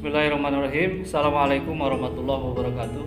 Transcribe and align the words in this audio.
Bismillahirrahmanirrahim. 0.00 1.04
Assalamualaikum 1.04 1.76
warahmatullahi 1.76 2.40
wabarakatuh. 2.40 3.04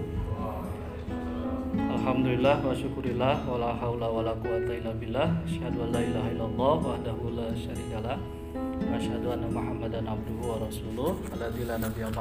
Alhamdulillah 1.89 2.61
wa 2.61 2.69
syukurillah 2.69 3.33
wa 3.49 3.57
la 3.57 3.73
haula 3.81 4.13
wa 4.13 4.21
la 4.21 4.37
quwata 4.37 4.77
illa 4.77 4.93
billah. 4.93 5.41
Asyhadu 5.41 5.89
an 5.89 5.89
la 5.89 6.05
ilaha 6.05 6.29
illallah 6.29 6.73
wahdahu 6.85 7.33
la 7.33 7.49
syarikalah. 7.57 8.21
Wa 8.53 9.01
anna 9.09 9.49
Muhammadan 9.49 10.05
abduhu 10.05 10.45
wa 10.45 10.61
rasuluh. 10.61 11.17
Alladzi 11.33 11.65
la 11.65 11.81
nabiyya. 11.81 12.13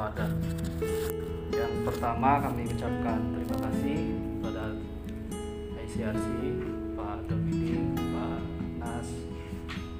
Yang 1.53 1.73
pertama 1.85 2.41
kami 2.41 2.65
ucapkan 2.65 3.19
terima 3.29 3.57
kasih 3.69 3.97
kepada 4.09 4.73
ICRC, 5.85 6.27
Pak 6.97 7.29
Domini, 7.29 7.93
Pak 7.93 8.41
Nas, 8.81 9.05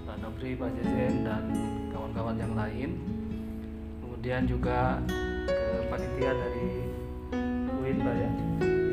Pak 0.10 0.18
Nobri, 0.18 0.58
Pak 0.58 0.74
Jezen 0.82 1.22
dan 1.22 1.46
kawan-kawan 1.94 2.42
yang 2.42 2.58
lain 2.58 3.13
kemudian 4.24 4.48
juga 4.48 5.04
ke 5.52 5.84
panitia 5.92 6.32
dari 6.32 6.88
UIN 7.76 8.00
ya 8.00 8.32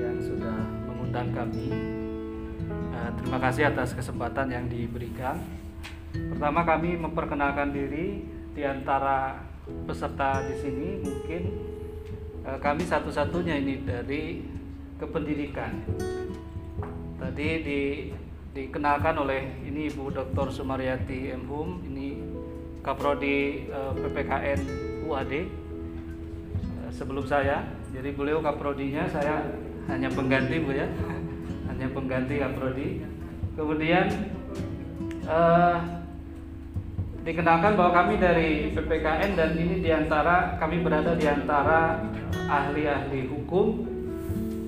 yang 0.03 0.19
sudah 0.19 0.59
mengundang 0.91 1.31
kami 1.31 1.71
Eh, 2.91 3.11
terima 3.15 3.39
kasih 3.39 3.71
atas 3.71 3.95
kesempatan 3.95 4.51
yang 4.51 4.67
diberikan 4.67 5.39
pertama 6.11 6.67
kami 6.67 6.99
memperkenalkan 6.99 7.71
diri 7.71 8.27
di 8.59 8.67
antara 8.67 9.39
peserta 9.87 10.43
di 10.43 10.59
sini 10.59 10.99
mungkin 10.99 11.43
eh, 12.43 12.59
kami 12.59 12.83
satu-satunya 12.83 13.55
ini 13.63 13.87
dari 13.87 14.43
kependidikan 14.99 15.79
tadi 17.23 17.49
di 17.63 17.81
dikenalkan 18.51 19.15
oleh 19.15 19.63
ini 19.63 19.95
Ibu 19.95 20.11
Dr. 20.11 20.51
Sumaryati 20.51 21.31
M. 21.39 21.47
Hum 21.47 21.87
ini 21.87 22.19
Kaprodi 22.83 23.71
eh, 23.71 23.93
PPKN 23.95 24.90
UAD 25.11 25.33
eh, 25.35 25.47
sebelum 26.95 27.27
saya. 27.27 27.67
Jadi 27.91 28.15
beliau 28.15 28.39
kaprodinya, 28.39 29.11
saya 29.11 29.43
hanya 29.91 30.07
pengganti 30.07 30.63
bu 30.63 30.71
ya, 30.71 30.87
hanya 31.75 31.91
pengganti 31.91 32.39
kaprodi. 32.39 32.89
Kemudian 33.59 34.07
eh, 35.27 35.77
dikenalkan 37.27 37.75
bahwa 37.75 37.93
kami 37.93 38.15
dari 38.23 38.71
PPKN 38.73 39.31
dan 39.35 39.51
ini 39.59 39.83
di 39.83 39.91
antara 39.91 40.57
kami 40.57 40.81
berada 40.81 41.19
di 41.19 41.27
antara 41.27 41.99
ahli-ahli 42.47 43.27
hukum, 43.27 43.83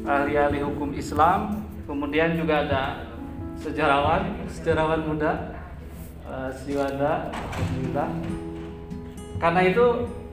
ahli-ahli 0.03 0.59
hukum 0.67 0.91
Islam. 0.99 1.63
Kemudian 1.87 2.39
juga 2.39 2.67
ada 2.67 2.83
sejarawan, 3.59 4.43
sejarawan 4.51 5.03
muda, 5.07 5.55
eh, 6.27 6.51
Siwanda, 6.59 7.31
Alhamdulillah. 7.31 8.11
Karena 9.43 9.61
itu 9.67 9.87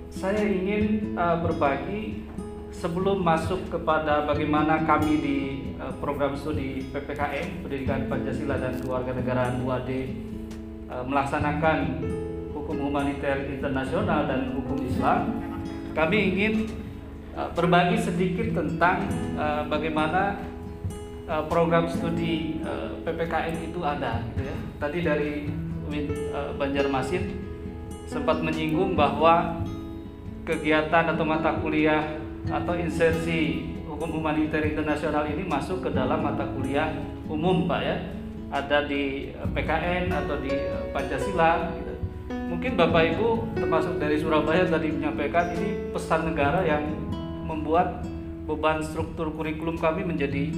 saya 0.09 0.41
ingin 0.41 1.13
uh, 1.13 1.37
berbagi 1.37 2.25
sebelum 2.73 3.21
masuk 3.21 3.69
kepada 3.69 4.25
bagaimana 4.25 4.81
kami 4.85 5.13
di 5.21 5.37
uh, 5.77 5.93
program 6.01 6.33
studi 6.33 6.89
PPKN 6.89 7.61
Pendidikan 7.61 8.09
Pancasila 8.09 8.57
dan 8.57 8.81
Kewarganegaraan 8.81 9.61
UAD 9.61 9.89
uh, 10.89 11.05
melaksanakan 11.05 11.77
hukum 12.57 12.89
humaniter 12.89 13.53
internasional 13.53 14.25
dan 14.25 14.49
hukum 14.57 14.81
Islam. 14.81 15.29
Kami 15.93 16.17
ingin 16.33 16.53
uh, 17.37 17.53
berbagi 17.53 18.01
sedikit 18.01 18.57
tentang 18.57 19.05
uh, 19.37 19.63
bagaimana 19.69 20.41
program 21.45 21.85
studi 21.85 22.57
PPKN 23.05 23.69
itu 23.69 23.85
ada 23.85 24.17
gitu 24.33 24.49
ya. 24.49 24.55
Tadi 24.81 24.99
dari 25.05 25.33
Banjarmasin 26.57 27.37
sempat 28.09 28.41
menyinggung 28.41 28.97
bahwa 28.97 29.61
kegiatan 30.49 31.13
atau 31.13 31.21
mata 31.21 31.61
kuliah 31.61 32.17
atau 32.49 32.73
insersi 32.73 33.69
hukum 33.85 34.17
humaniter 34.17 34.65
internasional 34.65 35.29
ini 35.29 35.45
masuk 35.45 35.85
ke 35.85 35.89
dalam 35.93 36.25
mata 36.25 36.49
kuliah 36.57 36.89
umum 37.29 37.69
Pak 37.69 37.81
ya. 37.85 37.97
Ada 38.49 38.89
di 38.89 39.29
PKN 39.29 40.09
atau 40.09 40.41
di 40.41 40.49
Pancasila 40.89 41.69
gitu. 41.77 41.93
mungkin 42.49 42.73
Bapak 42.73 43.13
Ibu 43.13 43.53
termasuk 43.53 44.01
dari 44.01 44.17
Surabaya 44.17 44.65
tadi 44.65 44.89
menyampaikan 44.89 45.53
ini 45.53 45.93
pesan 45.93 46.33
negara 46.33 46.65
yang 46.65 46.81
membuat 47.45 48.01
beban 48.49 48.81
struktur 48.81 49.29
kurikulum 49.37 49.77
kami 49.77 50.01
menjadi 50.01 50.49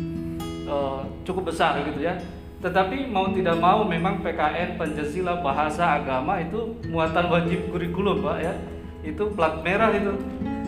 uh, 0.71 1.03
cukup 1.27 1.51
besar 1.51 1.83
gitu 1.83 1.99
ya. 1.99 2.15
Tetapi 2.63 3.11
mau 3.11 3.27
tidak 3.35 3.59
mau 3.59 3.83
memang 3.83 4.23
PKN 4.23 4.79
Pancasila 4.79 5.43
bahasa 5.43 5.99
agama 5.99 6.39
itu 6.39 6.79
muatan 6.87 7.27
wajib 7.27 7.75
kurikulum 7.75 8.23
Pak 8.23 8.39
ya 8.39 8.55
itu 9.01 9.23
plat 9.33 9.61
merah 9.65 9.91
itu. 9.93 10.13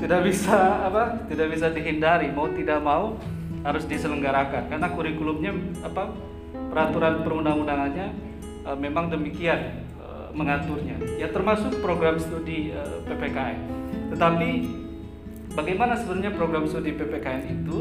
Tidak 0.04 0.20
bisa 0.26 0.88
apa 0.90 1.26
tidak 1.32 1.48
bisa 1.54 1.72
dihindari. 1.72 2.34
Mau 2.34 2.52
tidak 2.52 2.84
mau 2.84 3.16
harus 3.64 3.88
diselenggarakan. 3.88 4.68
Karena 4.68 4.88
kurikulumnya 4.92 5.54
apa 5.86 6.12
peraturan 6.74 7.24
perundang-undangannya 7.24 8.08
e, 8.66 8.70
memang 8.76 9.08
demikian 9.14 9.86
e, 9.96 10.06
mengaturnya. 10.36 10.98
Ya 11.16 11.32
termasuk 11.32 11.80
program 11.80 12.20
studi 12.20 12.74
e, 12.74 12.82
PPKN 13.08 13.84
tetapi 14.14 14.50
bagaimana 15.58 15.98
sebenarnya 15.98 16.38
program 16.38 16.70
studi 16.70 16.94
PPKN 16.94 17.44
itu? 17.50 17.78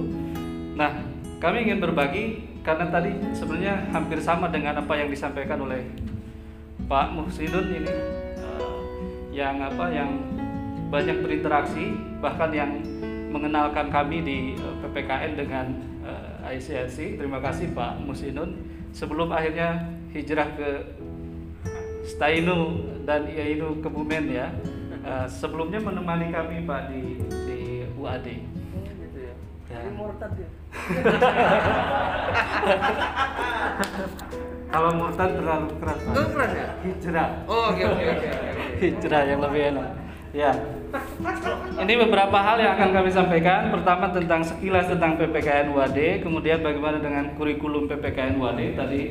Nah 0.77 1.05
kami 1.45 1.69
ingin 1.69 1.79
berbagi 1.83 2.25
karena 2.65 2.89
tadi 2.89 3.13
sebenarnya 3.37 3.93
hampir 3.93 4.23
sama 4.23 4.49
dengan 4.49 4.81
apa 4.81 4.97
yang 4.97 5.13
disampaikan 5.13 5.61
oleh 5.61 5.85
Pak 6.89 7.13
Muhsinun 7.13 7.69
ini 7.69 7.95
yang 9.33 9.65
apa 9.65 9.89
yang 9.89 10.21
banyak 10.93 11.25
berinteraksi 11.25 11.97
bahkan 12.21 12.53
yang 12.53 12.85
mengenalkan 13.33 13.89
kami 13.89 14.21
di 14.21 14.39
eh, 14.61 14.75
PPKN 14.85 15.33
dengan 15.41 15.67
uh, 16.05 16.53
eh. 16.53 16.61
Terima 17.17 17.41
kasih 17.41 17.73
Pak 17.73 18.05
Muhsinun 18.05 18.61
sebelum 18.93 19.33
akhirnya 19.33 19.89
hijrah 20.13 20.53
ke 20.53 20.69
Stainu 22.05 22.85
dan 23.09 23.25
Iainu 23.25 23.81
Kebumen 23.81 24.29
ya. 24.29 24.53
Uh, 25.03 25.27
sebelumnya 25.27 25.81
menemani 25.81 26.29
kami 26.31 26.63
Pak 26.69 26.93
di 26.93 27.19
di 27.49 27.89
UAD. 27.97 28.29
Ya. 29.73 29.89
murtad 29.97 30.37
ya. 30.37 30.49
Kalau 34.73 34.91
murtad 34.93 35.31
terlalu 35.33 35.69
keras. 35.81 36.01
Oh, 36.13 36.27
keras 36.37 36.53
ya? 36.53 36.69
Hijrah. 36.85 37.29
Oh, 37.49 37.73
oke 37.73 37.83
oke 37.83 38.05
oke. 38.13 38.52
Hijrah 38.83 39.23
yang 39.31 39.39
lebih 39.39 39.63
enak. 39.71 39.89
Ya. 40.33 40.51
Ini 41.77 41.95
beberapa 42.09 42.37
hal 42.41 42.57
yang 42.59 42.73
akan 42.75 42.89
kami 42.91 43.11
sampaikan. 43.13 43.71
Pertama 43.71 44.11
tentang 44.11 44.43
sekilas 44.43 44.89
tentang 44.89 45.21
PPKN 45.21 45.73
UAD, 45.73 46.25
kemudian 46.25 46.65
bagaimana 46.65 46.99
dengan 46.99 47.37
kurikulum 47.37 47.87
PPKN 47.87 48.41
UAD. 48.41 48.61
Tadi 48.75 49.03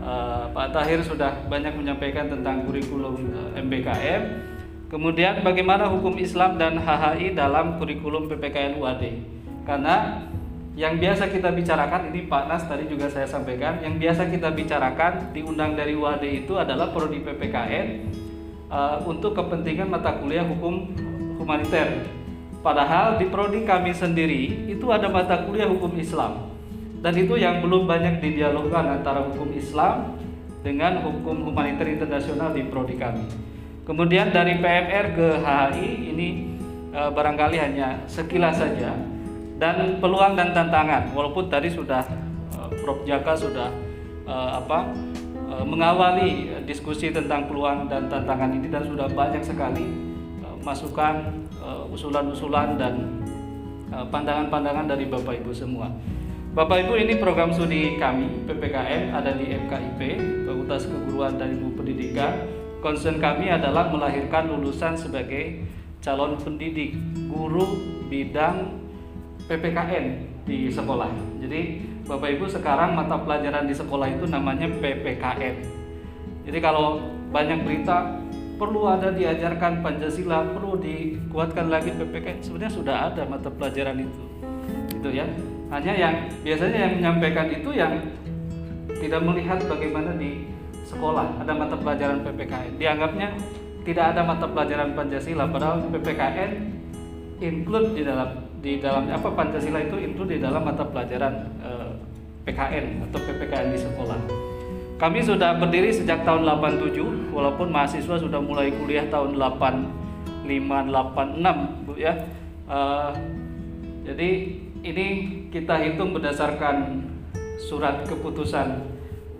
uh, 0.00 0.48
Pak 0.54 0.68
Tahir 0.70 1.02
sudah 1.02 1.34
banyak 1.50 1.74
menyampaikan 1.76 2.30
tentang 2.30 2.64
kurikulum 2.64 3.14
uh, 3.34 3.58
eh, 3.58 3.62
MBKM. 3.62 4.22
Kemudian 4.90 5.40
bagaimana 5.40 5.88
hukum 5.88 6.20
Islam 6.20 6.60
dan 6.60 6.78
HHI 6.78 7.32
dalam 7.32 7.80
kurikulum 7.80 8.28
PPKN 8.28 8.76
UAD 8.76 9.32
karena 9.62 10.26
yang 10.72 10.96
biasa 10.96 11.28
kita 11.28 11.52
bicarakan 11.52 12.08
ini 12.08 12.24
Pak 12.26 12.44
Nas 12.48 12.64
tadi 12.64 12.88
juga 12.88 13.04
saya 13.12 13.28
sampaikan 13.28 13.78
yang 13.84 14.00
biasa 14.00 14.24
kita 14.32 14.48
bicarakan 14.56 15.30
diundang 15.36 15.76
dari 15.76 15.92
UAD 15.92 16.24
itu 16.44 16.56
adalah 16.56 16.88
prodi 16.90 17.20
PPKN 17.20 17.86
uh, 18.72 18.96
untuk 19.04 19.36
kepentingan 19.36 19.92
mata 19.92 20.16
kuliah 20.16 20.42
hukum 20.48 20.88
humaniter. 21.36 22.08
Padahal 22.64 23.20
di 23.20 23.28
prodi 23.28 23.68
kami 23.68 23.92
sendiri 23.92 24.70
itu 24.72 24.88
ada 24.88 25.12
mata 25.12 25.44
kuliah 25.44 25.68
hukum 25.68 25.92
Islam 26.00 26.48
dan 27.04 27.12
itu 27.18 27.36
yang 27.36 27.60
belum 27.60 27.84
banyak 27.84 28.22
didialogkan 28.22 29.02
antara 29.02 29.26
hukum 29.28 29.52
Islam 29.52 30.16
dengan 30.62 31.02
hukum 31.02 31.42
humaniter 31.42 31.90
internasional 31.90 32.54
di 32.54 32.62
prodi 32.64 32.96
kami. 32.96 33.26
Kemudian 33.82 34.30
dari 34.30 34.62
PMR 34.62 35.06
ke 35.18 35.28
HHI 35.42 35.88
ini 36.14 36.28
uh, 36.94 37.10
barangkali 37.10 37.58
hanya 37.58 38.06
sekilas 38.06 38.62
saja 38.62 38.94
dan 39.58 39.98
peluang 39.98 40.38
dan 40.38 40.54
tantangan 40.54 41.10
walaupun 41.10 41.50
tadi 41.50 41.66
sudah 41.66 42.06
uh, 42.54 42.70
Prof 42.86 43.02
Jaka 43.02 43.34
sudah 43.34 43.74
uh, 44.22 44.62
apa 44.62 44.86
mengawali 45.60 46.48
diskusi 46.64 47.12
tentang 47.12 47.44
peluang 47.44 47.90
dan 47.92 48.08
tantangan 48.08 48.56
ini 48.56 48.72
dan 48.72 48.88
sudah 48.88 49.10
banyak 49.12 49.44
sekali 49.44 49.84
uh, 50.40 50.56
masukan 50.64 51.44
usulan-usulan 51.92 52.74
dan 52.74 53.22
pandangan-pandangan 54.10 54.90
dari 54.90 55.06
Bapak 55.06 55.44
Ibu 55.44 55.52
semua. 55.54 55.92
Bapak 56.52 56.84
Ibu 56.84 57.00
ini 57.00 57.16
program 57.16 57.48
studi 57.48 57.96
kami 57.96 58.44
PPKN 58.44 59.14
ada 59.14 59.32
di 59.32 59.56
FKIP 59.56 60.00
Fakultas 60.44 60.84
Keguruan 60.84 61.40
dan 61.40 61.56
Ilmu 61.56 61.76
Pendidikan. 61.78 62.44
Concern 62.84 63.22
kami 63.22 63.48
adalah 63.48 63.88
melahirkan 63.88 64.52
lulusan 64.52 64.98
sebagai 64.98 65.64
calon 66.02 66.34
pendidik 66.36 66.98
guru 67.30 67.78
bidang 68.10 68.84
PPKN 69.46 70.28
di 70.44 70.66
sekolah. 70.68 71.08
Jadi 71.38 71.88
Bapak 72.02 72.28
Ibu 72.34 72.50
sekarang 72.50 72.98
mata 72.98 73.14
pelajaran 73.14 73.70
di 73.70 73.74
sekolah 73.74 74.10
itu 74.10 74.26
namanya 74.26 74.66
PPKN. 74.66 75.56
Jadi 76.42 76.58
kalau 76.58 76.98
banyak 77.30 77.62
berita 77.62 78.18
perlu 78.58 78.90
ada 78.90 79.14
diajarkan 79.14 79.86
Pancasila, 79.86 80.50
perlu 80.50 80.78
dikuatkan 80.82 81.70
lagi 81.70 81.94
PPKN. 81.94 82.42
Sebenarnya 82.42 82.72
sudah 82.74 82.96
ada 83.10 83.22
mata 83.26 83.48
pelajaran 83.50 84.02
itu, 84.02 84.22
itu 84.98 85.08
ya. 85.14 85.26
Hanya 85.70 85.92
yang 85.96 86.14
biasanya 86.44 86.78
yang 86.90 86.92
menyampaikan 87.00 87.46
itu 87.48 87.70
yang 87.72 87.96
tidak 88.98 89.22
melihat 89.24 89.58
bagaimana 89.66 90.12
di 90.18 90.46
sekolah 90.84 91.38
ada 91.38 91.52
mata 91.54 91.78
pelajaran 91.78 92.26
PPKN. 92.26 92.82
Dianggapnya 92.82 93.28
tidak 93.86 94.04
ada 94.14 94.22
mata 94.26 94.46
pelajaran 94.50 94.94
Pancasila, 94.98 95.46
padahal 95.50 95.86
PPKN 95.90 96.50
include 97.42 97.94
di 97.94 98.02
dalam 98.06 98.51
di 98.62 98.78
dalam 98.78 99.10
apa 99.10 99.28
Pancasila 99.34 99.82
itu 99.82 99.98
include 99.98 100.38
di 100.38 100.40
dalam 100.40 100.62
mata 100.62 100.86
pelajaran 100.86 101.34
eh, 101.66 101.90
PKN 102.46 103.10
atau 103.10 103.18
PPKN 103.18 103.66
di 103.74 103.78
sekolah. 103.82 104.18
Kami 105.02 105.18
sudah 105.18 105.58
berdiri 105.58 105.90
sejak 105.90 106.22
tahun 106.22 106.46
87 106.46 107.34
walaupun 107.34 107.74
mahasiswa 107.74 108.22
sudah 108.22 108.38
mulai 108.38 108.70
kuliah 108.70 109.02
tahun 109.10 109.34
85 109.34 110.46
86 110.46 111.90
Bu 111.90 111.98
ya. 111.98 112.14
Uh, 112.70 113.10
jadi 114.06 114.30
ini 114.86 115.06
kita 115.50 115.82
hitung 115.82 116.14
berdasarkan 116.14 117.02
surat 117.58 118.06
keputusan 118.06 118.78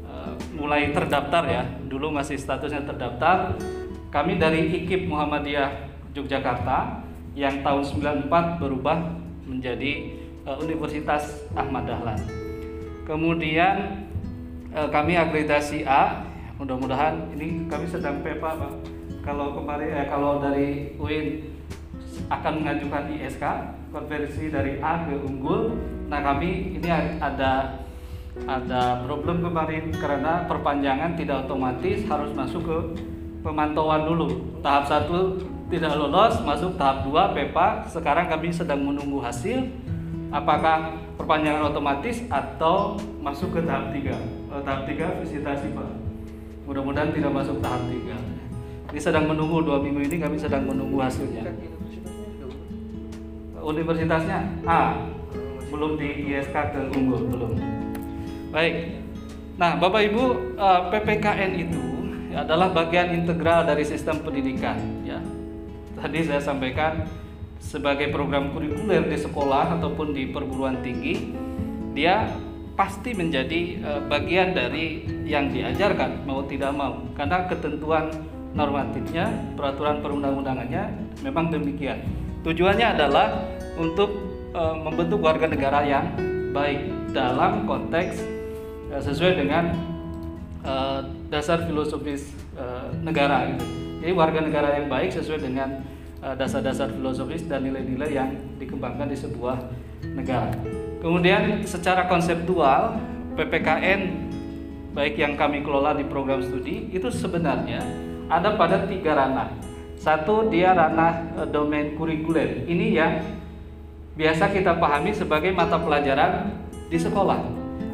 uh, 0.03 0.35
mulai 0.59 0.91
terdaftar 0.91 1.47
ya. 1.47 1.63
Dulu 1.87 2.11
masih 2.11 2.35
statusnya 2.35 2.83
terdaftar. 2.83 3.55
Kami 4.11 4.43
dari 4.43 4.67
IKIP 4.67 5.07
Muhammadiyah 5.07 5.95
Yogyakarta 6.11 7.07
yang 7.33 7.65
tahun 7.65 7.83
94 8.29 8.61
berubah 8.61 8.99
menjadi 9.49 10.13
uh, 10.45 10.57
Universitas 10.61 11.45
Ahmad 11.57 11.89
Dahlan. 11.89 12.21
Kemudian 13.03 14.07
eh, 14.71 14.89
kami 14.95 15.19
akreditasi 15.19 15.83
A 15.83 16.23
mudah-mudahan 16.63 17.35
ini 17.35 17.67
kami 17.67 17.91
sedang 17.91 18.23
PEPA 18.23 18.55
Pak. 18.55 18.73
Kalau 19.27 19.59
kemarin 19.59 19.91
eh, 19.91 20.07
kalau 20.07 20.39
dari 20.39 20.95
UIN 21.03 21.51
akan 22.31 22.63
mengajukan 22.63 23.11
ISK 23.19 23.45
konversi 23.91 24.49
dari 24.55 24.79
A 24.79 25.03
ke 25.11 25.19
unggul. 25.19 25.75
Nah 26.07 26.23
kami 26.23 26.79
ini 26.79 26.89
ada 27.19 27.83
ada 28.47 29.05
problem 29.05 29.45
kemarin 29.45 29.93
karena 29.93 30.47
perpanjangan 30.49 31.19
tidak 31.19 31.45
otomatis 31.45 32.07
harus 32.07 32.31
masuk 32.33 32.63
ke 32.65 32.79
pemantauan 33.43 34.07
dulu. 34.07 34.57
Tahap 34.63 34.87
satu 34.87 35.43
tidak 35.73 35.97
lolos 35.97 36.37
masuk 36.45 36.77
tahap 36.77 37.09
2 37.09 37.33
PEPA 37.33 37.89
sekarang 37.89 38.29
kami 38.29 38.53
sedang 38.53 38.85
menunggu 38.85 39.25
hasil. 39.25 39.65
Apakah 40.29 40.97
perpanjangan 41.17 41.73
otomatis 41.73 42.25
atau 42.29 43.01
masuk 43.25 43.57
ke 43.57 43.61
tahap 43.65 43.89
3 43.93 44.05
eh, 44.05 44.13
tahap 44.65 44.85
3 44.85 45.25
visitasi 45.25 45.73
Pak. 45.73 45.89
Mudah-mudahan 46.69 47.13
tidak 47.17 47.33
masuk 47.33 47.57
tahap 47.65 47.81
3 47.89 48.43
ini 48.93 49.01
sedang 49.01 49.25
menunggu 49.25 49.65
dua 49.65 49.81
minggu 49.81 50.05
ini 50.05 50.21
kami 50.21 50.37
sedang 50.37 50.69
menunggu 50.69 51.01
hasilnya. 51.01 51.49
Universitasnya 53.57 54.45
A. 54.69 55.01
Belum 55.73 55.97
di 55.97 56.29
ISK 56.29 56.53
ke 56.53 56.81
unggul 56.93 57.25
belum. 57.33 57.57
Baik. 58.53 59.01
Nah 59.57 59.81
Bapak 59.81 60.13
Ibu 60.13 60.23
eh, 60.61 60.81
PPKN 60.93 61.51
itu 61.57 61.81
adalah 62.37 62.69
bagian 62.69 63.17
integral 63.17 63.65
dari 63.65 63.85
sistem 63.85 64.21
pendidikan 64.21 64.77
tadi 66.03 66.27
saya 66.27 66.43
sampaikan 66.43 67.07
sebagai 67.63 68.11
program 68.11 68.51
kurikuler 68.51 69.07
di 69.07 69.15
sekolah 69.15 69.79
ataupun 69.79 70.11
di 70.11 70.35
perguruan 70.35 70.83
tinggi 70.83 71.31
dia 71.95 72.27
pasti 72.75 73.15
menjadi 73.15 73.79
uh, 73.87 74.01
bagian 74.11 74.51
dari 74.51 75.07
yang 75.23 75.55
diajarkan 75.55 76.27
mau 76.27 76.43
tidak 76.51 76.75
mau 76.75 76.99
karena 77.15 77.47
ketentuan 77.47 78.11
normatifnya 78.53 79.31
peraturan 79.55 80.03
perundang-undangannya 80.03 81.15
memang 81.23 81.55
demikian 81.55 82.03
tujuannya 82.43 82.99
adalah 82.99 83.47
untuk 83.79 84.11
uh, 84.59 84.75
membentuk 84.75 85.23
warga 85.23 85.47
negara 85.47 85.87
yang 85.87 86.11
baik 86.51 86.91
dalam 87.15 87.63
konteks 87.71 88.27
uh, 88.91 89.01
sesuai 89.01 89.39
dengan 89.39 89.95
dasar 91.27 91.67
filosofis 91.67 92.31
negara 93.03 93.51
gitu. 93.51 93.67
jadi 93.99 94.15
warga 94.15 94.47
negara 94.47 94.79
yang 94.79 94.87
baik 94.87 95.11
sesuai 95.11 95.43
dengan 95.43 95.83
dasar-dasar 96.23 96.95
filosofis 96.95 97.43
dan 97.51 97.67
nilai-nilai 97.67 98.11
yang 98.15 98.31
dikembangkan 98.63 99.11
di 99.11 99.19
sebuah 99.19 99.59
negara. 100.15 100.55
Kemudian 101.03 101.67
secara 101.67 102.07
konseptual 102.07 102.95
PPKN 103.35 104.31
baik 104.95 105.19
yang 105.19 105.35
kami 105.35 105.67
kelola 105.67 105.99
di 105.99 106.07
program 106.07 106.39
studi 106.39 106.93
itu 106.95 107.11
sebenarnya 107.11 107.83
ada 108.31 108.55
pada 108.55 108.87
tiga 108.87 109.19
ranah. 109.19 109.51
Satu 109.99 110.47
dia 110.47 110.71
ranah 110.71 111.27
e, 111.35 111.41
domain 111.51 111.99
kurikuler. 111.99 112.63
Ini 112.71 112.87
yang 112.95 113.13
biasa 114.15 114.55
kita 114.55 114.79
pahami 114.79 115.11
sebagai 115.11 115.51
mata 115.51 115.75
pelajaran 115.75 116.55
di 116.87 116.99
sekolah. 117.03 117.41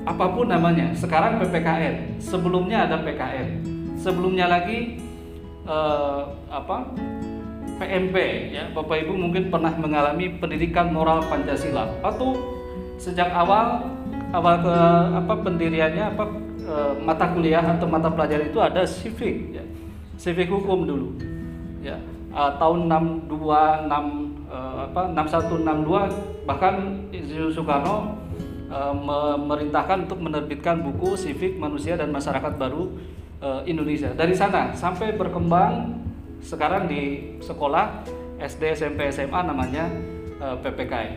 Apa 0.05 0.37
pun 0.37 0.53
namanya. 0.53 0.93
Sekarang 0.93 1.41
PPKN. 1.41 2.21
Sebelumnya 2.21 2.89
ada 2.89 3.01
PKN. 3.05 3.49
Sebelumnya 4.01 4.49
lagi 4.49 5.05
eh, 5.69 6.23
apa? 6.49 6.97
PMP 7.79 8.17
ya. 8.53 8.69
Bapak 8.75 9.07
Ibu 9.07 9.15
mungkin 9.15 9.49
pernah 9.49 9.73
mengalami 9.79 10.35
pendidikan 10.37 10.91
moral 10.91 11.23
Pancasila. 11.31 11.87
Atau 12.03 12.35
sejak 12.99 13.31
awal 13.31 13.87
awal 14.35 14.61
ke 14.61 14.77
apa 15.25 15.35
pendiriannya 15.41 16.05
apa 16.13 16.25
e, 16.61 16.75
mata 17.01 17.33
kuliah 17.33 17.65
atau 17.65 17.87
mata 17.89 18.11
pelajaran 18.11 18.51
itu 18.51 18.61
ada 18.61 18.83
civic 18.85 19.55
ya. 19.55 19.65
Civic 20.19 20.51
hukum 20.51 20.85
dulu 20.85 21.09
ya. 21.81 21.97
E, 22.35 22.41
tahun 22.59 22.91
62 22.91 23.89
6 23.89 24.51
e, 24.51 24.59
apa 24.91 25.03
6162 25.15 26.45
bahkan 26.45 26.75
Insinyur 27.15 27.55
Soekarno 27.55 28.19
e, 28.69 28.79
memerintahkan 28.99 30.11
untuk 30.11 30.21
menerbitkan 30.21 30.83
buku 30.83 31.15
civic 31.17 31.57
manusia 31.57 31.95
dan 31.95 32.11
masyarakat 32.11 32.59
baru 32.59 32.91
e, 33.41 33.49
Indonesia. 33.71 34.13
Dari 34.13 34.35
sana 34.35 34.75
sampai 34.75 35.15
berkembang 35.17 36.05
sekarang 36.43 36.87
di 36.87 37.35
sekolah 37.43 38.07
SD, 38.39 38.79
SMP, 38.79 39.11
SMA 39.11 39.41
namanya 39.43 39.91
eh, 40.39 40.57
PPKN. 40.63 41.13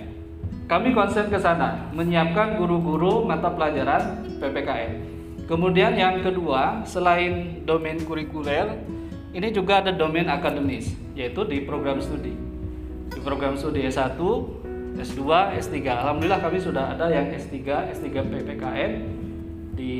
Kami 0.65 0.95
konsen 0.95 1.27
ke 1.27 1.35
sana, 1.35 1.91
menyiapkan 1.91 2.55
guru-guru 2.55 3.27
mata 3.27 3.51
pelajaran 3.51 4.23
PPKN. 4.39 4.91
Kemudian 5.45 5.99
yang 5.99 6.23
kedua, 6.23 6.87
selain 6.87 7.63
domain 7.67 7.99
kurikuler, 8.07 8.79
ini 9.35 9.51
juga 9.51 9.83
ada 9.83 9.91
domain 9.91 10.31
akademis, 10.31 10.95
yaitu 11.11 11.43
di 11.43 11.67
program 11.67 11.99
studi. 11.99 12.31
Di 13.11 13.19
program 13.19 13.59
studi 13.59 13.83
S1, 13.83 14.15
S2, 14.95 15.21
S3. 15.59 15.75
Alhamdulillah 15.91 16.39
kami 16.39 16.63
sudah 16.63 16.95
ada 16.95 17.11
yang 17.11 17.35
S3, 17.35 17.91
S3 17.91 18.07
PPKN 18.31 18.91
di 19.75 19.95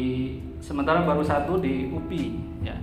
sementara 0.62 1.04
baru 1.04 1.25
satu 1.25 1.58
di 1.58 1.90
UPI 1.90 2.25
ya 2.63 2.78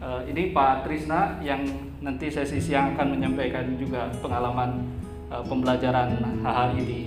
uh, 0.00 0.20
ini 0.26 0.50
Pak 0.50 0.88
Trisna 0.88 1.38
yang 1.44 1.62
nanti 2.00 2.32
sesi 2.32 2.58
siang 2.58 2.96
akan 2.96 3.16
menyampaikan 3.16 3.76
juga 3.76 4.08
pengalaman 4.18 4.84
uh, 5.28 5.44
pembelajaran 5.44 6.16
HHI 6.42 6.80
di 6.84 7.00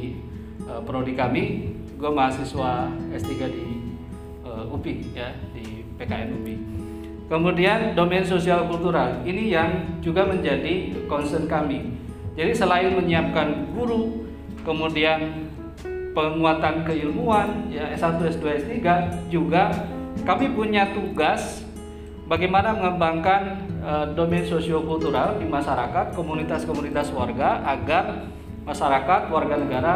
uh, 0.70 0.80
prodi 0.86 1.18
kami. 1.18 1.74
Gue 1.98 2.12
mahasiswa 2.12 2.92
S3 3.16 3.32
di 3.48 3.68
UPI 4.54 5.18
ya 5.18 5.34
di 5.56 5.88
PKN 5.98 6.30
UPI. 6.36 6.56
Kemudian 7.32 7.96
domain 7.96 8.22
sosial 8.22 8.68
kultural 8.68 9.24
ini 9.24 9.50
yang 9.50 9.98
juga 10.04 10.28
menjadi 10.28 10.94
concern 11.08 11.48
kami. 11.48 11.96
Jadi 12.36 12.52
selain 12.52 12.94
menyiapkan 12.94 13.72
guru, 13.72 14.28
kemudian 14.62 15.48
penguatan 16.14 16.86
keilmuan 16.86 17.72
ya 17.74 17.90
S1, 17.96 18.22
S2, 18.38 18.46
S3 18.68 18.78
juga 19.32 19.74
kami 20.28 20.54
punya 20.54 20.94
tugas 20.94 21.66
bagaimana 22.28 22.76
mengembangkan 22.76 23.42
uh, 23.84 24.06
domain 24.16 24.46
sosiokultural 24.46 25.40
di 25.40 25.48
masyarakat, 25.48 26.16
komunitas-komunitas 26.16 27.12
warga 27.12 27.64
agar 27.68 28.30
masyarakat 28.64 29.22
warga 29.28 29.56
negara 29.60 29.94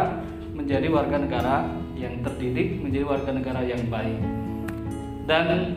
menjadi 0.52 0.88
warga 0.92 1.16
negara 1.16 1.56
yang 1.96 2.20
terdidik, 2.22 2.78
menjadi 2.82 3.04
warga 3.06 3.30
negara 3.32 3.60
yang 3.64 3.82
baik. 3.88 4.18
Dan 5.28 5.76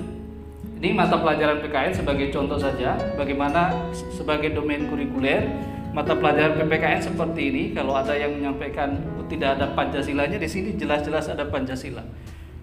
ini 0.81 0.97
mata 0.97 1.19
pelajaran 1.21 1.61
PKN 1.61 1.93
sebagai 1.93 2.33
contoh 2.33 2.57
saja 2.57 2.97
bagaimana 3.13 3.69
sebagai 3.93 4.49
domain 4.57 4.89
kurikuler 4.89 5.45
mata 5.91 6.15
pelajaran 6.15 6.55
PPKN 6.57 7.03
seperti 7.03 7.41
ini 7.51 7.63
kalau 7.75 7.93
ada 7.99 8.15
yang 8.15 8.33
menyampaikan 8.33 8.95
oh, 9.19 9.27
tidak 9.27 9.59
ada 9.59 9.75
Pancasilanya 9.75 10.39
di 10.39 10.47
sini 10.47 10.73
jelas-jelas 10.79 11.27
ada 11.29 11.45
Pancasila. 11.45 12.01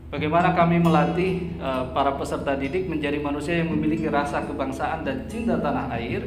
Bagaimana 0.08 0.56
kami 0.56 0.80
melatih 0.80 1.60
uh, 1.60 1.92
para 1.92 2.16
peserta 2.16 2.56
didik 2.56 2.88
menjadi 2.88 3.20
manusia 3.20 3.60
yang 3.60 3.68
memiliki 3.68 4.08
rasa 4.08 4.40
kebangsaan 4.40 5.04
dan 5.04 5.28
cinta 5.28 5.60
tanah 5.60 5.92
air 6.00 6.24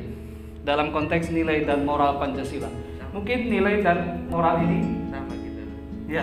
dalam 0.62 0.94
konteks 0.94 1.34
nilai 1.34 1.66
dan 1.66 1.82
moral 1.82 2.22
Pancasila. 2.22 2.70
Mungkin 3.10 3.50
nilai 3.50 3.82
dan 3.82 4.30
moral 4.30 4.62
ini 4.70 5.10
sama 5.10 5.34
gitu. 5.34 5.62
Ya. 6.06 6.22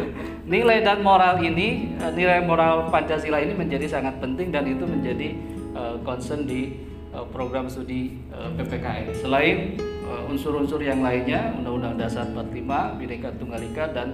nilai 0.54 0.86
dan 0.86 1.02
moral 1.02 1.42
ini, 1.42 1.98
uh, 1.98 2.14
nilai 2.14 2.46
moral 2.46 2.86
Pancasila 2.94 3.42
ini 3.42 3.58
menjadi 3.58 3.90
sangat 3.90 4.22
penting 4.22 4.54
dan 4.54 4.62
itu 4.70 4.86
menjadi 4.86 5.34
uh, 5.74 5.98
concern 6.06 6.46
di 6.46 6.86
uh, 7.10 7.26
program 7.34 7.66
studi 7.66 8.14
uh, 8.30 8.46
PPKN. 8.54 9.10
Selain 9.18 9.74
uh, 10.06 10.30
unsur-unsur 10.30 10.78
yang 10.78 11.02
lainnya, 11.02 11.50
Undang-Undang 11.58 11.98
Dasar 11.98 12.30
45, 12.30 13.02
Bhinneka 13.02 13.34
Tunggal 13.42 13.66
Ika 13.74 13.90
dan 13.90 14.08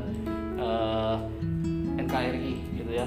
uh, 0.57 1.21
NKRI 2.00 2.67
ya. 2.99 3.07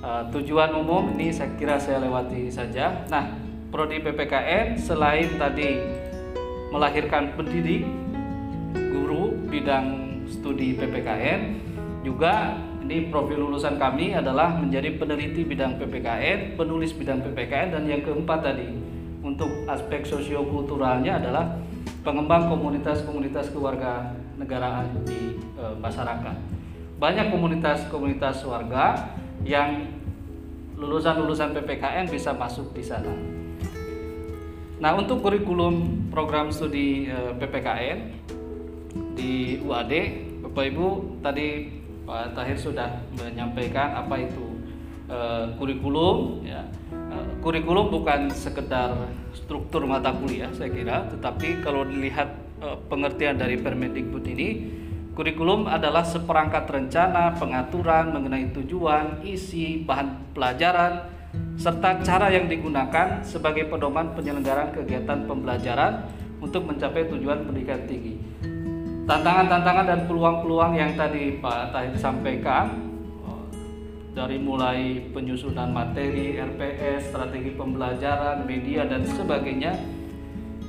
Uh, 0.00 0.22
tujuan 0.32 0.72
umum 0.72 1.12
ini 1.16 1.28
saya 1.28 1.52
kira 1.60 1.76
saya 1.76 2.00
lewati 2.00 2.48
saja. 2.48 3.04
Nah, 3.12 3.36
prodi 3.68 4.00
PPKN 4.00 4.80
selain 4.80 5.28
tadi 5.36 5.76
melahirkan 6.72 7.36
pendidik, 7.36 7.84
guru 8.72 9.36
bidang 9.50 10.20
studi 10.30 10.72
PPKN, 10.78 11.40
juga 12.06 12.56
ini 12.90 13.06
profil 13.06 13.46
lulusan 13.46 13.78
kami 13.78 14.16
adalah 14.16 14.56
menjadi 14.56 14.98
peneliti 14.98 15.46
bidang 15.46 15.78
PPKN, 15.78 16.58
penulis 16.58 16.90
bidang 16.90 17.22
PPKN 17.22 17.78
dan 17.78 17.82
yang 17.86 18.02
keempat 18.02 18.42
tadi 18.42 18.66
untuk 19.20 19.52
aspek 19.70 20.02
sosiokulturalnya 20.02 21.22
adalah 21.22 21.60
pengembang 22.02 22.48
komunitas-komunitas 22.48 23.52
keluarga 23.52 24.16
negaraan 24.40 24.90
di 25.04 25.36
e, 25.54 25.64
masyarakat. 25.78 26.36
Banyak 27.00 27.32
komunitas-komunitas 27.32 28.44
warga 28.44 29.16
yang 29.40 29.88
lulusan-lulusan 30.76 31.56
PPKN 31.56 32.12
bisa 32.12 32.36
masuk 32.36 32.76
di 32.76 32.84
sana. 32.84 33.08
Nah, 34.80 34.92
untuk 34.96 35.24
kurikulum 35.24 36.08
program 36.12 36.52
studi 36.52 37.08
e, 37.08 37.18
PPKN 37.40 37.98
di 39.16 39.64
UAD, 39.64 39.92
Bapak 40.44 40.64
Ibu 40.72 40.86
tadi 41.24 41.72
Pak 42.04 42.36
Tahir 42.36 42.60
sudah 42.60 43.00
menyampaikan 43.16 43.96
apa 43.96 44.20
itu 44.20 44.60
e, 45.08 45.18
kurikulum 45.56 46.44
ya. 46.44 46.68
E, 46.92 47.16
kurikulum 47.40 47.88
bukan 47.88 48.28
sekedar 48.28 48.92
struktur 49.32 49.88
mata 49.88 50.12
kuliah 50.12 50.52
saya 50.52 50.68
kira, 50.68 51.08
tetapi 51.08 51.64
kalau 51.64 51.88
dilihat 51.88 52.28
pengertian 52.92 53.40
dari 53.40 53.56
Permendikbud 53.56 54.20
ini 54.36 54.48
Kurikulum 55.10 55.66
adalah 55.66 56.06
seperangkat 56.06 56.70
rencana, 56.70 57.34
pengaturan 57.34 58.14
mengenai 58.14 58.54
tujuan, 58.54 59.20
isi, 59.26 59.82
bahan 59.82 60.32
pelajaran, 60.32 61.06
serta 61.58 62.00
cara 62.00 62.30
yang 62.30 62.46
digunakan 62.46 63.22
sebagai 63.26 63.66
pedoman 63.66 64.14
penyelenggaraan 64.14 64.70
kegiatan 64.70 65.26
pembelajaran 65.26 66.06
untuk 66.38 66.64
mencapai 66.66 67.10
tujuan 67.10 67.44
pendidikan 67.44 67.84
tinggi. 67.84 68.16
Tantangan-tantangan 69.04 69.86
dan 69.90 70.00
peluang-peluang 70.06 70.72
yang 70.78 70.94
tadi 70.94 71.42
Pak 71.42 71.74
Tahir 71.74 71.94
sampaikan 71.98 72.90
dari 74.10 74.36
mulai 74.42 75.10
penyusunan 75.14 75.70
materi, 75.70 76.34
RPS, 76.38 77.14
strategi 77.14 77.54
pembelajaran, 77.54 78.42
media 78.42 78.86
dan 78.86 79.06
sebagainya 79.06 79.78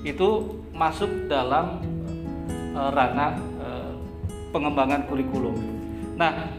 itu 0.05 0.61
masuk 0.73 1.29
dalam 1.29 1.81
uh, 2.73 2.89
ranah 2.93 3.50
pengembangan 4.51 5.07
kurikulum. 5.07 5.55
Nah, 6.19 6.51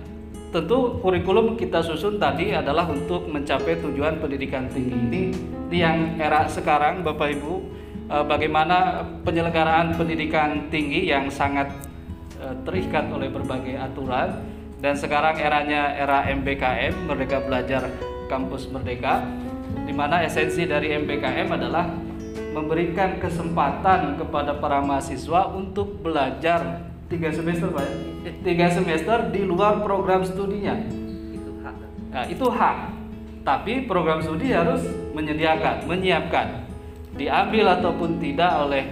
tentu 0.52 1.00
kurikulum 1.00 1.56
kita 1.56 1.80
susun 1.80 2.20
tadi 2.20 2.52
adalah 2.52 2.84
untuk 2.88 3.24
mencapai 3.28 3.80
tujuan 3.80 4.20
pendidikan 4.20 4.68
tinggi 4.68 4.92
ini 4.92 5.22
di 5.72 5.80
yang 5.80 6.20
era 6.20 6.44
sekarang 6.44 7.00
Bapak 7.00 7.40
Ibu 7.40 7.52
eh, 8.12 8.24
bagaimana 8.28 9.00
penyelenggaraan 9.24 9.96
pendidikan 9.96 10.68
tinggi 10.68 11.08
yang 11.08 11.32
sangat 11.32 11.72
eh, 12.36 12.52
terikat 12.68 13.08
oleh 13.08 13.32
berbagai 13.32 13.80
aturan 13.80 14.44
dan 14.84 14.92
sekarang 14.92 15.40
eranya 15.40 15.96
era 15.96 16.28
MBKM 16.28 17.08
Merdeka 17.08 17.40
Belajar 17.40 17.88
Kampus 18.28 18.68
Merdeka 18.68 19.24
di 19.88 19.96
mana 19.96 20.20
esensi 20.20 20.68
dari 20.68 20.92
MBKM 20.92 21.48
adalah 21.48 21.88
memberikan 22.52 23.16
kesempatan 23.16 24.20
kepada 24.20 24.60
para 24.60 24.84
mahasiswa 24.84 25.48
untuk 25.48 26.04
belajar 26.04 26.91
tiga 27.12 27.28
semester 27.28 27.68
pak 27.68 27.84
ya? 27.84 27.94
tiga 28.40 28.66
semester 28.72 29.28
di 29.28 29.44
luar 29.44 29.84
program 29.84 30.24
studinya. 30.24 30.80
Itu 31.36 31.52
hak. 31.60 31.76
Nah, 32.08 32.24
itu 32.24 32.46
hak. 32.48 32.76
Tapi 33.42 33.84
program 33.90 34.22
studi 34.22 34.54
harus 34.54 34.80
menyediakan 35.12 35.84
menyiapkan. 35.84 36.64
Diambil 37.12 37.76
ataupun 37.76 38.16
tidak 38.22 38.52
oleh 38.64 38.84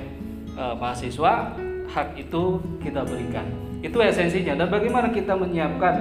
uh, 0.59 0.77
mahasiswa 0.77 1.57
hak 1.91 2.09
itu 2.19 2.61
kita 2.83 3.07
berikan. 3.07 3.47
Itu 3.81 4.03
esensinya. 4.03 4.59
Dan 4.59 4.69
bagaimana 4.69 5.09
kita 5.09 5.33
menyiapkan 5.35 5.95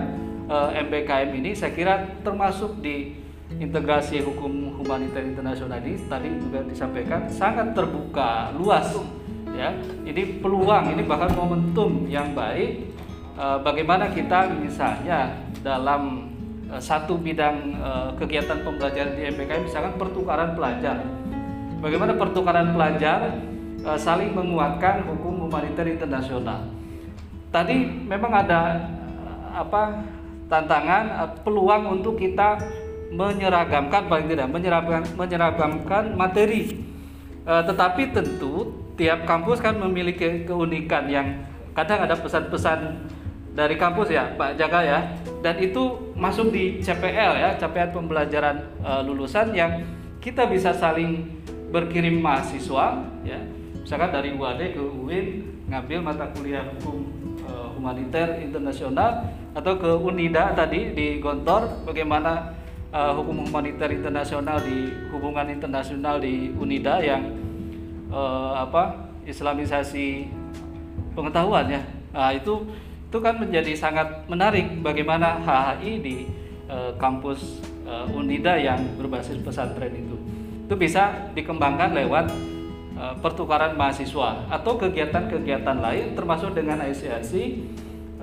e, 0.51 0.57
MBKM 0.83 1.31
ini 1.31 1.55
saya 1.55 1.71
kira 1.71 1.95
termasuk 2.21 2.83
di 2.83 3.15
integrasi 3.55 4.21
hukum 4.21 4.77
humaniter 4.77 5.23
internasional 5.23 5.79
ini 5.81 5.95
tadi 6.05 6.29
juga 6.37 6.59
disampaikan 6.67 7.25
sangat 7.31 7.73
terbuka 7.73 8.53
luas 8.53 8.93
ya. 9.59 9.69
Ini 10.07 10.39
peluang 10.39 10.95
ini 10.95 11.03
bahkan 11.03 11.35
momentum 11.35 12.07
yang 12.07 12.31
baik. 12.31 12.87
E, 13.35 13.45
bagaimana 13.59 14.07
kita 14.07 14.55
misalnya 14.55 15.35
dalam 15.59 16.31
e, 16.71 16.79
satu 16.79 17.19
bidang 17.19 17.75
e, 17.75 17.89
kegiatan 18.15 18.63
pembelajaran 18.63 19.19
di 19.19 19.27
MPKM 19.35 19.67
misalkan 19.67 19.93
pertukaran 19.99 20.55
pelajar. 20.55 21.03
Bagaimana 21.79 22.15
pertukaran 22.15 22.75
pelajar 22.75 23.39
saling 23.95 24.35
menguatkan 24.35 25.07
hukum 25.07 25.47
humaniter 25.47 25.87
internasional? 25.87 26.67
Tadi 27.55 27.87
memang 28.03 28.27
ada 28.35 28.83
apa 29.55 30.03
tantangan 30.51 31.39
peluang 31.39 31.95
untuk 31.95 32.19
kita 32.19 32.59
menyeragamkan 33.15 34.11
paling 34.11 34.27
tidak 34.27 34.51
menyeragamkan 34.51 35.07
menyeragamkan 35.15 36.03
materi. 36.19 36.83
Tetapi 37.47 38.11
tentu 38.11 38.75
tiap 38.99 39.23
kampus 39.23 39.63
kan 39.63 39.79
memiliki 39.79 40.43
keunikan 40.43 41.07
yang 41.07 41.47
kadang 41.71 42.03
ada 42.03 42.19
pesan-pesan 42.19 42.99
dari 43.55 43.79
kampus 43.79 44.11
ya 44.11 44.35
Pak 44.35 44.59
Jaka 44.59 44.83
ya. 44.83 44.99
Dan 45.39 45.55
itu 45.63 46.11
masuk 46.19 46.51
di 46.51 46.83
CPL 46.83 47.39
ya 47.39 47.49
capaian 47.55 47.95
pembelajaran 47.95 48.67
uh, 48.83 48.99
lulusan 48.99 49.55
yang 49.55 49.87
kita 50.19 50.43
bisa 50.51 50.75
saling 50.75 51.39
berkirim 51.71 52.19
mahasiswa 52.19 53.07
ya. 53.23 53.39
Misalkan 53.79 54.11
dari 54.11 54.35
UAD 54.35 54.75
ke 54.75 54.83
UIN 54.83 55.27
ngambil 55.71 56.03
mata 56.03 56.27
kuliah 56.35 56.67
hukum 56.75 57.07
uh, 57.47 57.71
humaniter 57.71 58.43
internasional 58.43 59.31
atau 59.55 59.79
ke 59.79 59.87
UNIDA 59.87 60.51
tadi 60.53 60.91
di 60.91 61.23
Gontor 61.23 61.87
bagaimana 61.87 62.51
uh, 62.91 63.15
hukum 63.15 63.47
humaniter 63.47 63.89
internasional 63.95 64.59
di 64.59 64.91
hubungan 65.09 65.47
internasional 65.47 66.19
di 66.19 66.51
UNIDA 66.53 67.01
yang 67.01 67.48
uh, 68.09 68.53
apa 68.57 69.09
Islamisasi 69.25 70.29
pengetahuan 71.13 71.69
ya. 71.69 71.81
Nah, 72.13 72.33
itu 72.33 72.65
itu 73.09 73.17
kan 73.21 73.41
menjadi 73.41 73.73
sangat 73.73 74.29
menarik 74.29 74.81
bagaimana 74.85 75.41
HHI 75.41 75.91
di 76.01 76.29
uh, 76.69 76.93
kampus 77.01 77.61
uh, 77.85 78.05
Unida 78.13 78.57
yang 78.57 78.81
berbasis 78.97 79.41
pesantren 79.41 79.93
itu. 79.93 80.17
Itu 80.69 80.77
bisa 80.77 81.33
dikembangkan 81.33 81.97
lewat 81.97 82.29
uh, 82.97 83.13
pertukaran 83.17 83.73
mahasiswa 83.73 84.45
atau 84.49 84.77
kegiatan-kegiatan 84.77 85.77
lain 85.81 86.13
termasuk 86.13 86.53
dengan 86.53 86.85
ICRC 86.85 87.33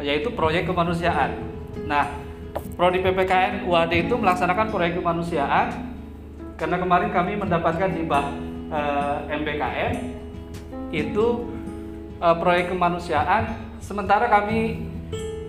yaitu 0.03 0.29
proyek 0.35 0.69
kemanusiaan. 0.69 1.35
Nah, 1.89 2.27
Prodi 2.77 3.01
PPKN 3.01 3.69
UAD 3.69 4.09
itu 4.09 4.15
melaksanakan 4.17 4.69
proyek 4.69 5.01
kemanusiaan 5.01 5.73
karena 6.57 6.77
kemarin 6.81 7.11
kami 7.13 7.37
mendapatkan 7.37 7.89
hibah 7.93 8.46
uh, 8.71 9.27
MBKM 9.31 9.95
itu 10.95 11.27
uh, 12.23 12.37
proyek 12.37 12.73
kemanusiaan. 12.73 13.67
Sementara 13.83 14.27
kami 14.27 14.89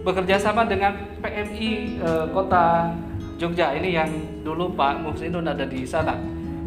bekerja 0.06 0.40
sama 0.40 0.64
dengan 0.64 0.96
PMI 1.20 2.00
uh, 2.00 2.08
eh, 2.08 2.26
Kota 2.32 2.96
Jogja 3.36 3.76
ini 3.76 3.92
yang 3.92 4.08
dulu 4.40 4.72
Pak 4.72 5.04
Muhsinun 5.04 5.44
ada 5.44 5.68
di 5.68 5.84
sana 5.84 6.16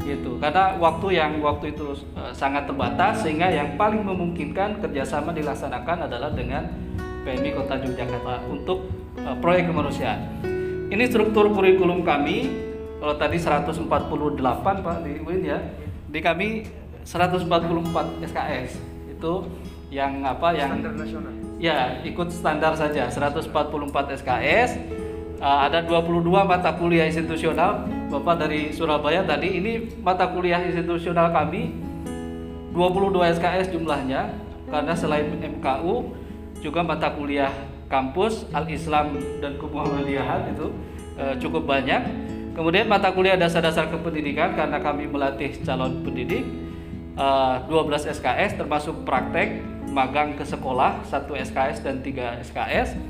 gitu. 0.05 0.37
Karena 0.37 0.77
waktu 0.77 1.17
yang 1.17 1.41
waktu 1.41 1.73
itu 1.73 1.97
uh, 2.17 2.33
sangat 2.37 2.69
terbatas 2.69 3.25
sehingga 3.25 3.49
yang 3.49 3.81
paling 3.81 4.05
memungkinkan 4.05 4.85
kerjasama 4.85 5.33
dilaksanakan 5.33 6.11
adalah 6.11 6.31
dengan 6.37 6.69
PMI 7.25 7.51
Kota 7.57 7.81
Yogyakarta 7.81 8.45
untuk 8.49 8.93
uh, 9.25 9.37
proyek 9.41 9.73
kemanusiaan. 9.73 10.21
Ini 10.91 11.07
struktur 11.07 11.55
kurikulum 11.55 12.03
kami 12.03 12.51
kalau 13.01 13.17
tadi 13.17 13.41
148 13.41 13.89
Pak 14.61 14.97
di 15.07 15.13
UIN 15.23 15.43
ya 15.47 15.59
di 16.11 16.19
kami 16.19 16.67
144 17.07 17.47
SKS 18.27 18.71
itu 19.07 19.33
yang 19.91 20.23
apa 20.27 20.55
yang 20.55 20.79
standar 20.79 20.95
nasional. 20.99 21.33
Ya, 21.61 22.01
ikut 22.03 22.29
standar 22.35 22.73
saja 22.75 23.07
144 23.07 24.19
SKS. 24.19 24.71
Uh, 25.41 25.59
ada 25.65 25.81
22 25.81 26.21
mata 26.45 26.77
kuliah 26.77 27.09
institusional. 27.09 27.89
Bapak 28.13 28.45
dari 28.45 28.75
Surabaya 28.75 29.25
tadi 29.25 29.57
ini 29.57 29.73
mata 30.03 30.29
kuliah 30.29 30.61
institusional 30.61 31.33
kami 31.33 31.73
22 32.75 33.39
SKS 33.41 33.73
jumlahnya 33.73 34.35
karena 34.69 34.93
selain 34.95 35.31
MKU 35.41 36.13
juga 36.61 36.85
mata 36.85 37.09
kuliah 37.15 37.51
kampus 37.91 38.47
Al-Islam 38.55 39.19
dan 39.43 39.59
Kemuhammadiyahan 39.59 40.55
itu 40.55 40.67
uh, 41.19 41.35
cukup 41.41 41.67
banyak 41.67 42.30
Kemudian 42.61 42.93
mata 42.93 43.09
kuliah 43.09 43.41
dasar-dasar 43.41 43.89
kependidikan 43.89 44.53
karena 44.53 44.77
kami 44.85 45.09
melatih 45.09 45.49
calon 45.65 46.05
pendidik 46.05 46.45
uh, 47.17 47.65
12 47.65 48.13
SKS 48.21 48.61
termasuk 48.61 49.01
praktek 49.09 49.65
magang 49.89 50.37
ke 50.37 50.45
sekolah 50.45 51.01
1 51.09 51.25
SKS 51.25 51.81
dan 51.81 52.05
3 52.05 52.45
SKS 52.53 53.01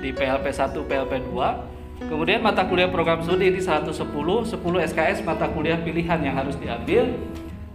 di 0.00 0.16
PLP 0.16 0.48
1 0.48 0.72
PLP 0.88 1.12
2 1.28 2.08
kemudian 2.08 2.40
mata 2.40 2.64
kuliah 2.64 2.88
program 2.88 3.20
studi 3.20 3.52
ini 3.52 3.60
110 3.60 3.92
10 3.92 4.56
SKS 4.64 5.28
mata 5.28 5.44
kuliah 5.52 5.76
pilihan 5.76 6.16
yang 6.24 6.32
harus 6.32 6.56
diambil. 6.56 7.20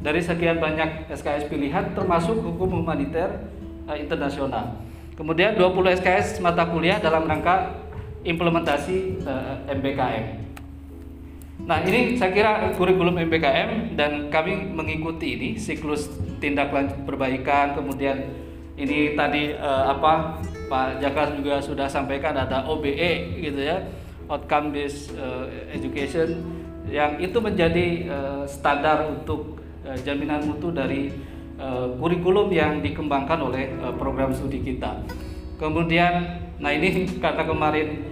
Dari 0.01 0.25
sekian 0.25 0.57
banyak 0.57 1.05
SKS 1.05 1.45
pilihan 1.53 1.93
termasuk 1.93 2.41
hukum 2.41 2.81
humaniter 2.81 3.45
uh, 3.85 3.93
internasional. 3.93 4.73
Kemudian 5.13 5.53
20 5.53 6.01
SKS 6.01 6.41
mata 6.41 6.65
kuliah 6.65 6.97
dalam 6.97 7.29
rangka 7.29 7.77
implementasi 8.25 9.21
eh, 9.21 9.73
MBKM 9.77 10.50
Nah 11.65 11.77
ini 11.85 12.17
saya 12.17 12.33
kira 12.33 12.73
kurikulum 12.73 13.21
MBKM 13.21 13.93
dan 13.93 14.33
kami 14.33 14.73
mengikuti 14.73 15.37
ini 15.37 15.49
siklus 15.61 16.09
tindak 16.41 16.73
lanjut 16.73 17.05
perbaikan 17.05 17.77
kemudian 17.77 18.17
ini 18.73 19.13
tadi 19.13 19.53
uh, 19.53 19.93
apa 19.93 20.41
Pak 20.65 21.03
Jaka 21.03 21.37
juga 21.37 21.61
sudah 21.61 21.85
sampaikan 21.85 22.33
ada 22.33 22.65
OBE 22.65 23.37
gitu 23.37 23.61
ya 23.61 23.77
outcome 24.25 24.73
based 24.73 25.13
uh, 25.19 25.45
education 25.69 26.41
yang 26.89 27.21
itu 27.21 27.37
menjadi 27.37 28.09
uh, 28.09 28.43
standar 28.49 29.05
untuk 29.05 29.61
uh, 29.85 29.93
jaminan 30.01 30.41
mutu 30.49 30.73
dari 30.73 31.13
uh, 31.61 31.93
kurikulum 32.01 32.49
yang 32.49 32.81
dikembangkan 32.81 33.37
oleh 33.37 33.69
uh, 33.85 33.93
program 33.93 34.33
studi 34.33 34.65
kita. 34.65 34.97
Kemudian 35.61 36.41
nah 36.57 36.73
ini 36.73 37.05
kata 37.23 37.45
kemarin 37.45 38.09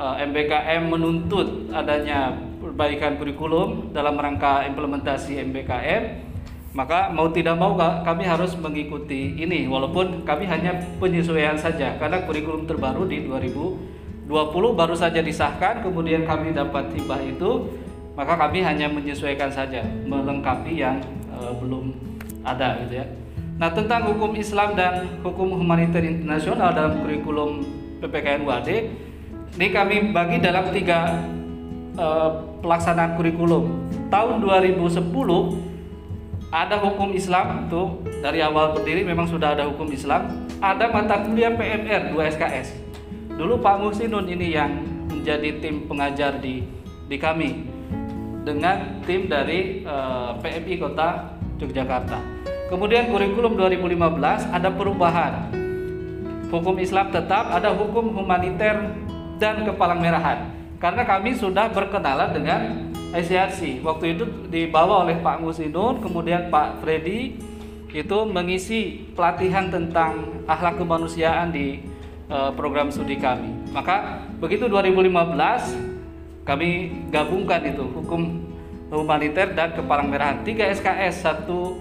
MBKM 0.00 0.88
menuntut 0.88 1.68
adanya 1.76 2.32
perbaikan 2.70 3.18
kurikulum 3.18 3.90
dalam 3.90 4.14
rangka 4.14 4.62
implementasi 4.70 5.42
MBKM 5.42 6.30
maka 6.70 7.10
mau 7.10 7.26
tidak 7.34 7.58
mau 7.58 7.74
kami 7.74 8.22
harus 8.22 8.54
mengikuti 8.54 9.34
ini 9.42 9.66
walaupun 9.66 10.22
kami 10.22 10.46
hanya 10.46 10.78
penyesuaian 11.02 11.58
saja 11.58 11.98
karena 11.98 12.22
kurikulum 12.22 12.70
terbaru 12.70 13.10
di 13.10 13.26
2020 13.26 14.30
baru 14.78 14.94
saja 14.94 15.18
disahkan 15.18 15.82
kemudian 15.82 16.22
kami 16.22 16.54
dapat 16.54 16.94
hibah 16.94 17.18
itu 17.26 17.66
maka 18.14 18.38
kami 18.38 18.62
hanya 18.62 18.86
menyesuaikan 18.86 19.50
saja 19.50 19.82
melengkapi 20.06 20.78
yang 20.78 21.02
uh, 21.34 21.50
belum 21.58 21.90
ada 22.46 22.78
gitu 22.86 23.02
ya. 23.02 23.06
Nah 23.58 23.74
tentang 23.74 24.06
hukum 24.14 24.38
Islam 24.38 24.78
dan 24.78 25.20
hukum 25.26 25.58
humaniter 25.58 26.00
internasional 26.06 26.70
dalam 26.70 27.02
kurikulum 27.02 27.66
PPKN 27.98 28.46
UAD 28.46 28.70
ini 29.58 29.66
kami 29.74 30.14
bagi 30.14 30.38
dalam 30.38 30.70
tiga 30.70 31.18
uh, 32.00 32.30
pelaksanaan 32.64 33.14
kurikulum. 33.14 33.68
Tahun 34.08 34.40
2010 34.40 34.96
ada 36.50 36.76
hukum 36.82 37.14
Islam 37.14 37.70
tuh 37.70 38.02
dari 38.24 38.42
awal 38.42 38.74
berdiri 38.74 39.06
memang 39.06 39.28
sudah 39.28 39.54
ada 39.54 39.68
hukum 39.68 39.86
Islam. 39.92 40.48
Ada 40.58 40.90
mata 40.90 41.22
kuliah 41.22 41.52
PMR 41.54 42.10
2 42.10 42.32
SKS. 42.34 42.68
Dulu 43.36 43.60
Pak 43.62 43.76
Muhsinun 43.80 44.26
ini 44.26 44.56
yang 44.56 44.82
menjadi 45.12 45.62
tim 45.62 45.86
pengajar 45.86 46.40
di 46.42 46.64
di 47.06 47.16
kami 47.16 47.64
dengan 48.42 49.00
tim 49.04 49.28
dari 49.28 49.84
uh, 49.84 50.34
eh, 50.40 50.58
PMI 50.64 50.74
Kota 50.80 51.38
Yogyakarta. 51.60 52.18
Kemudian 52.72 53.10
kurikulum 53.10 53.58
2015 53.58 54.50
ada 54.50 54.68
perubahan. 54.70 55.32
Hukum 56.50 56.82
Islam 56.82 57.14
tetap 57.14 57.46
ada 57.46 57.70
hukum 57.70 58.10
humaniter 58.10 58.90
dan 59.38 59.62
kepalang 59.62 60.02
merahan 60.02 60.59
karena 60.80 61.04
kami 61.04 61.36
sudah 61.36 61.68
berkenalan 61.68 62.32
dengan 62.32 62.60
ICRC. 63.12 63.84
Waktu 63.84 64.16
itu 64.16 64.24
dibawa 64.48 65.04
oleh 65.04 65.20
Pak 65.20 65.44
Musinun, 65.44 66.00
kemudian 66.00 66.48
Pak 66.48 66.80
Freddy 66.80 67.36
itu 67.92 68.18
mengisi 68.24 69.04
pelatihan 69.12 69.68
tentang 69.68 70.40
akhlak 70.48 70.80
kemanusiaan 70.80 71.52
di 71.52 71.84
uh, 72.32 72.48
program 72.56 72.88
studi 72.88 73.20
kami. 73.20 73.52
Maka 73.76 74.24
begitu 74.40 74.72
2015 74.72 76.48
kami 76.48 76.68
gabungkan 77.12 77.60
itu 77.66 77.84
hukum 77.84 78.48
humaniter 78.88 79.52
dan 79.52 79.76
kepalang 79.76 80.08
merahan 80.08 80.40
3 80.42 80.80
SKS, 80.80 81.14
satu 81.22 81.78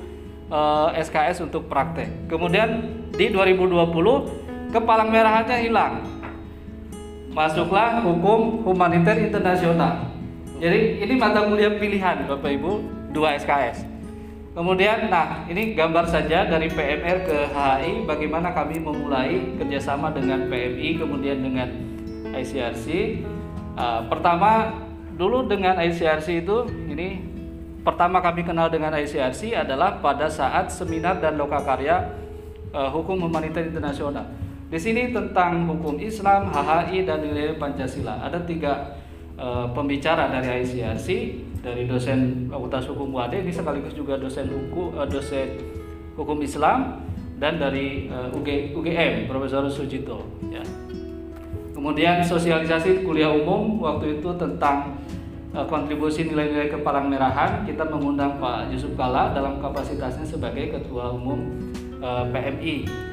uh, 0.51 0.91
eh, 0.91 1.01
SKS 1.07 1.47
untuk 1.47 1.71
praktek. 1.71 2.27
Kemudian 2.27 2.99
di 3.15 3.31
2020 3.31 4.75
kepalang 4.75 5.09
merahannya 5.09 5.57
hilang 5.65 6.18
masuklah 7.33 8.01
hukum 8.01 8.65
humaniter 8.65 9.15
internasional. 9.17 10.09
Jadi 10.59 10.99
ini 10.99 11.13
mata 11.15 11.47
kuliah 11.47 11.71
pilihan 11.79 12.27
Bapak 12.27 12.51
Ibu 12.51 12.71
2 13.15 13.39
SKS. 13.45 13.87
Kemudian, 14.49 15.07
nah 15.07 15.47
ini 15.47 15.71
gambar 15.71 16.09
saja 16.09 16.43
dari 16.43 16.67
PMR 16.67 17.23
ke 17.23 17.37
HI 17.53 18.03
bagaimana 18.03 18.51
kami 18.51 18.81
memulai 18.81 19.55
kerjasama 19.55 20.11
dengan 20.11 20.51
PMI 20.51 20.99
kemudian 20.99 21.39
dengan 21.39 21.69
ICRC. 22.35 22.87
Uh, 23.79 23.79
ah, 23.79 24.01
pertama 24.09 24.75
dulu 25.15 25.47
dengan 25.47 25.79
ICRC 25.79 26.43
itu 26.43 26.67
ini 26.91 27.23
pertama 27.87 28.19
kami 28.19 28.43
kenal 28.43 28.67
dengan 28.67 28.91
ICRC 28.99 29.55
adalah 29.55 30.03
pada 30.03 30.27
saat 30.27 30.75
seminar 30.75 31.23
dan 31.23 31.39
lokakarya 31.39 32.11
uh, 32.75 32.89
hukum 32.91 33.15
humaniter 33.15 33.63
internasional. 33.63 34.27
Di 34.69 34.77
sini 34.77 35.09
tentang 35.09 35.65
hukum 35.65 35.97
Islam, 35.97 36.53
HHI 36.53 37.01
dan 37.01 37.25
nilai 37.25 37.57
Pancasila. 37.57 38.21
Ada 38.21 38.45
tiga 38.45 39.01
uh, 39.33 39.65
pembicara 39.73 40.29
dari 40.29 40.61
ICRC, 40.61 41.07
dari 41.65 41.89
dosen 41.89 42.45
Fakultas 42.53 42.85
Hukum 42.85 43.09
UAD, 43.17 43.41
ini 43.41 43.49
sekaligus 43.49 43.97
juga 43.97 44.21
dosen 44.21 44.45
hukum, 44.45 44.93
uh, 44.93 45.09
dosen 45.09 45.57
hukum 46.13 46.37
Islam 46.45 47.01
dan 47.41 47.57
dari 47.57 48.13
uh, 48.13 48.29
UG, 48.29 48.77
UGM 48.77 49.25
Profesor 49.25 49.65
Sujito. 49.73 50.21
Ya. 50.53 50.61
Kemudian 51.73 52.21
sosialisasi 52.21 53.01
kuliah 53.01 53.33
umum 53.33 53.81
waktu 53.81 54.21
itu 54.21 54.29
tentang 54.37 55.01
uh, 55.49 55.65
kontribusi 55.65 56.29
nilai-nilai 56.29 56.69
kepalang 56.69 57.09
merahan 57.09 57.65
kita 57.65 57.89
mengundang 57.89 58.37
Pak 58.37 58.69
Yusuf 58.69 58.93
Kala 58.93 59.33
dalam 59.33 59.57
kapasitasnya 59.57 60.29
sebagai 60.29 60.77
Ketua 60.77 61.09
Umum 61.09 61.73
PMI 61.99 63.08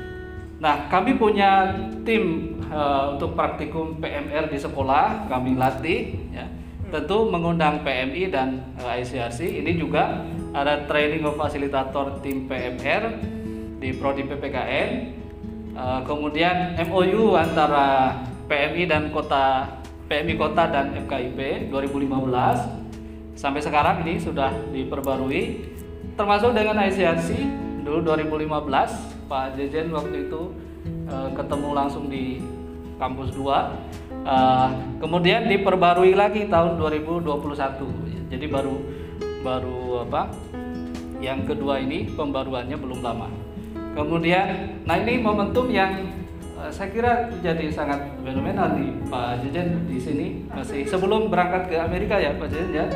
Nah, 0.57 0.89
kami 0.89 1.21
punya 1.21 1.77
tim 2.01 2.57
uh, 2.73 3.13
untuk 3.17 3.37
praktikum 3.37 4.01
PMR 4.01 4.49
di 4.49 4.57
sekolah, 4.57 5.29
kami 5.29 5.57
latih 5.57 6.17
ya. 6.33 6.49
Tentu 6.87 7.27
mengundang 7.29 7.83
PMI 7.83 8.31
dan 8.31 8.63
uh, 8.81 8.95
eh, 8.95 9.03
ICRC. 9.03 9.61
Ini 9.61 9.77
juga 9.77 10.25
ada 10.57 10.87
training 10.89 11.27
of 11.29 11.37
fasilitator 11.37 12.23
tim 12.25 12.49
PMR 12.49 13.03
di 13.83 13.93
prodi 14.01 14.25
PPKN. 14.25 14.91
Uh, 15.77 16.01
kemudian 16.09 16.73
MOU 16.89 17.37
antara 17.37 18.17
PMI 18.49 18.89
dan 18.89 19.13
kota 19.13 19.77
PMI 20.07 20.35
kota 20.39 20.71
dan 20.71 20.95
FKIP 21.05 21.69
2015 21.69 23.37
sampai 23.37 23.61
sekarang 23.61 24.07
ini 24.07 24.23
sudah 24.23 24.55
diperbarui 24.73 25.67
termasuk 26.17 26.57
dengan 26.57 26.81
ICRC 26.81 27.37
dulu 27.85 28.01
2015 28.15 29.16
Pak 29.27 29.59
Jejen 29.59 29.91
waktu 29.91 30.31
itu 30.31 30.55
uh, 31.11 31.29
ketemu 31.35 31.69
langsung 31.75 32.07
di 32.07 32.41
kampus 32.97 33.29
2 33.37 33.45
uh, 33.45 33.53
eh, 34.25 34.69
kemudian 35.05 35.45
diperbarui 35.53 36.17
lagi 36.17 36.49
tahun 36.49 36.81
2021 36.81 38.33
jadi 38.33 38.47
baru 38.49 38.77
baru 39.45 40.09
apa 40.09 40.33
yang 41.21 41.49
kedua 41.49 41.81
ini 41.81 42.13
pembaruannya 42.13 42.77
belum 42.77 43.01
lama. 43.01 43.29
Kemudian 43.97 44.77
nah 44.85 45.01
ini 45.01 45.17
momentum 45.21 45.73
yang 45.73 46.13
uh, 46.61 46.69
saya 46.69 46.93
kira 46.93 47.33
jadi 47.41 47.73
sangat 47.73 48.13
fenomenal 48.21 48.77
nih 48.77 48.93
Pak 49.09 49.41
Jejen 49.47 49.89
di 49.89 49.97
sini. 49.97 50.27
Masih 50.53 50.85
sebelum 50.85 51.33
berangkat 51.33 51.73
ke 51.73 51.77
Amerika 51.81 52.21
ya 52.21 52.37
Pak 52.37 52.49
Jejen 52.53 52.73
ya. 52.77 52.87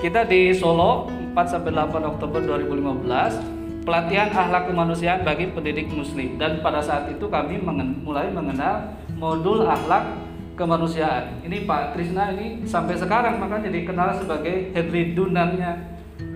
Kita 0.00 0.26
di 0.26 0.50
Solo 0.56 1.06
4 1.36 1.46
sampai 1.46 1.70
8 1.70 2.10
Oktober 2.16 2.40
2015 2.42 3.61
pelatihan 3.82 4.30
akhlak 4.30 4.70
kemanusiaan 4.70 5.26
bagi 5.26 5.50
pendidik 5.50 5.90
muslim 5.90 6.38
dan 6.38 6.62
pada 6.62 6.78
saat 6.78 7.10
itu 7.10 7.26
kami 7.26 7.58
mengen 7.58 8.02
mulai 8.06 8.30
mengenal 8.30 8.94
modul 9.18 9.66
akhlak 9.66 10.22
kemanusiaan. 10.54 11.42
Ini 11.42 11.66
Pak 11.66 11.98
Krisna 11.98 12.30
ini 12.34 12.62
sampai 12.62 12.94
sekarang 12.94 13.42
makanya 13.42 13.72
dikenal 13.72 14.22
sebagai 14.22 14.70
Henry 14.70 15.16
Dunannya 15.16 15.72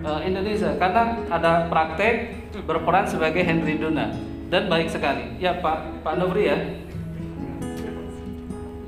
uh, 0.03 0.19
Indonesia 0.25 0.75
karena 0.75 1.23
ada 1.31 1.71
praktek 1.71 2.35
berperan 2.67 3.07
sebagai 3.07 3.45
Henry 3.45 3.79
Dunan 3.79 4.11
dan 4.51 4.67
baik 4.67 4.91
sekali. 4.91 5.39
Ya 5.39 5.55
Pak 5.63 6.03
Pak 6.03 6.13
Nobri 6.19 6.51
ya. 6.51 6.59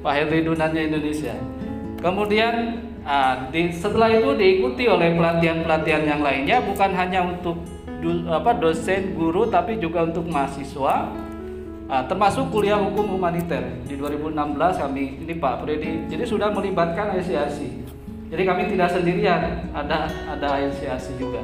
Pak 0.03 0.13
Henry 0.15 0.43
Dunannya 0.43 0.91
Indonesia. 0.91 1.35
Kemudian 1.99 2.79
uh, 3.03 3.51
di, 3.51 3.71
setelah 3.71 4.07
itu 4.11 4.31
diikuti 4.35 4.87
oleh 4.87 5.15
pelatihan-pelatihan 5.15 6.03
yang 6.07 6.21
lainnya 6.23 6.63
bukan 6.63 6.91
hanya 6.95 7.27
untuk 7.27 7.59
du, 7.99 8.25
apa 8.31 8.55
dosen 8.55 9.13
guru 9.15 9.47
tapi 9.47 9.79
juga 9.79 10.07
untuk 10.07 10.27
mahasiswa 10.27 11.11
uh, 11.87 12.03
termasuk 12.07 12.51
kuliah 12.51 12.79
hukum 12.79 13.19
humaniter 13.19 13.79
di 13.85 13.95
2016 13.99 14.35
kami 14.55 15.23
ini 15.23 15.33
Pak 15.37 15.63
Freddy 15.63 16.07
jadi 16.07 16.23
sudah 16.23 16.49
melibatkan 16.51 17.15
ICRC 17.19 17.89
Jadi 18.29 18.45
kami 18.45 18.69
tidak 18.69 18.93
sendirian, 18.93 19.41
ada 19.73 20.05
ada 20.05 20.47
ICRC 20.61 21.17
juga. 21.17 21.41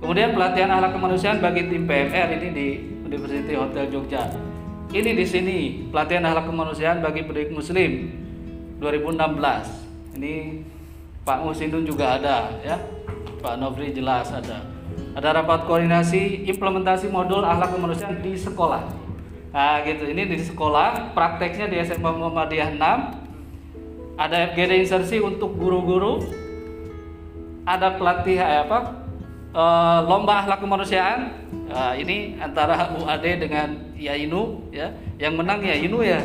Kemudian 0.00 0.32
pelatihan 0.32 0.72
akhlak 0.72 0.96
kemanusiaan 0.96 1.44
bagi 1.44 1.68
tim 1.68 1.84
PMR 1.84 2.40
ini 2.40 2.48
di 2.56 2.66
University 3.04 3.52
Hotel 3.52 3.92
Jogja. 3.92 4.32
Ini 4.90 5.12
di 5.12 5.26
sini 5.28 5.58
pelatihan 5.92 6.24
akhlak 6.24 6.48
kemanusiaan 6.48 7.04
bagi 7.04 7.20
pendidik 7.28 7.52
muslim 7.52 8.16
2016. 8.80 10.16
Ini 10.16 10.64
Pak 11.20 11.44
Musindun 11.44 11.84
juga 11.84 12.16
ada 12.16 12.48
ya. 12.64 12.80
Pak 13.44 13.60
Novri 13.60 13.92
jelas 13.92 14.32
ada. 14.32 14.69
Ada 15.10 15.42
rapat 15.42 15.66
koordinasi 15.66 16.46
implementasi 16.46 17.10
modul 17.10 17.42
akhlak 17.42 17.74
kemanusiaan 17.74 18.22
di 18.22 18.38
sekolah. 18.38 18.82
Nah, 19.50 19.82
gitu. 19.82 20.06
Ini 20.06 20.30
di 20.30 20.38
sekolah, 20.38 21.10
prakteknya 21.10 21.66
di 21.66 21.82
SMA 21.82 22.10
Muhammadiyah 22.14 22.70
6. 22.78 24.18
Ada 24.20 24.54
FGD 24.54 24.86
insersi 24.86 25.18
untuk 25.18 25.58
guru-guru. 25.58 26.22
Ada 27.66 27.98
pelatihan 27.98 28.46
eh, 28.46 28.60
apa? 28.62 28.78
Eh, 29.50 29.98
lomba 30.06 30.46
akhlak 30.46 30.62
kemanusiaan. 30.62 31.20
Nah, 31.70 31.94
ini 31.98 32.38
antara 32.38 32.94
UAD 32.94 33.42
dengan 33.42 33.90
Yainu 33.98 34.70
ya. 34.70 34.94
Yang 35.20 35.34
menang 35.36 35.60
ya 35.60 35.74
Inu 35.76 36.00
ya. 36.00 36.22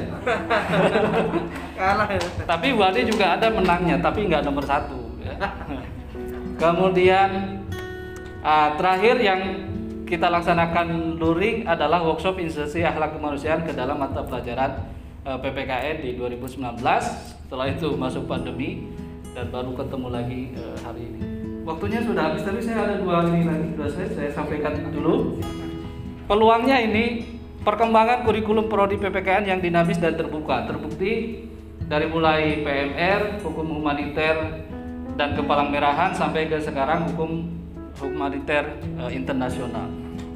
Kalah. 1.78 2.08
Tapi 2.48 2.68
UAD 2.72 2.98
juga 3.10 3.36
ada 3.36 3.52
menangnya, 3.52 4.00
tapi 4.00 4.30
nggak 4.30 4.46
nomor 4.46 4.64
satu. 4.64 5.20
Ya. 5.26 5.36
Kemudian 6.56 7.55
ah, 8.46 8.78
terakhir 8.78 9.18
yang 9.18 9.42
kita 10.06 10.30
laksanakan 10.30 11.18
luring 11.18 11.66
adalah 11.66 12.06
workshop 12.06 12.38
insersi 12.38 12.86
akhlak 12.86 13.18
kemanusiaan 13.18 13.66
ke 13.66 13.74
dalam 13.74 13.98
mata 13.98 14.22
pelajaran 14.22 14.86
eh, 15.26 15.38
PPKN 15.42 15.96
di 16.06 16.10
2019. 16.14 16.62
Setelah 17.50 17.66
itu 17.74 17.98
masuk 17.98 18.30
pandemi 18.30 18.86
dan 19.34 19.50
baru 19.50 19.74
ketemu 19.74 20.08
lagi 20.14 20.42
eh, 20.54 20.78
hari 20.86 21.02
ini. 21.10 21.20
Waktunya 21.66 22.06
sudah 22.06 22.30
habis, 22.30 22.46
tapi 22.46 22.62
saya 22.62 22.86
ada 22.86 22.96
dua 23.02 23.26
ini 23.26 23.42
lagi, 23.50 23.68
dua 23.74 23.90
saya, 23.90 24.06
saya 24.14 24.30
sampaikan 24.30 24.78
dulu. 24.94 25.42
Peluangnya 26.30 26.78
ini 26.78 27.26
perkembangan 27.66 28.22
kurikulum 28.22 28.70
prodi 28.70 29.02
PPKN 29.02 29.50
yang 29.50 29.60
dinamis 29.66 29.98
dan 29.98 30.14
terbuka, 30.14 30.70
terbukti 30.70 31.42
dari 31.90 32.06
mulai 32.06 32.62
PMR, 32.62 33.42
hukum 33.42 33.82
humaniter 33.82 34.62
dan 35.18 35.34
kepalang 35.34 35.74
merahan 35.74 36.14
sampai 36.14 36.46
ke 36.46 36.62
sekarang 36.62 37.10
hukum 37.10 37.65
humaniter 38.00 38.76
eh, 38.80 39.12
internasional, 39.16 39.88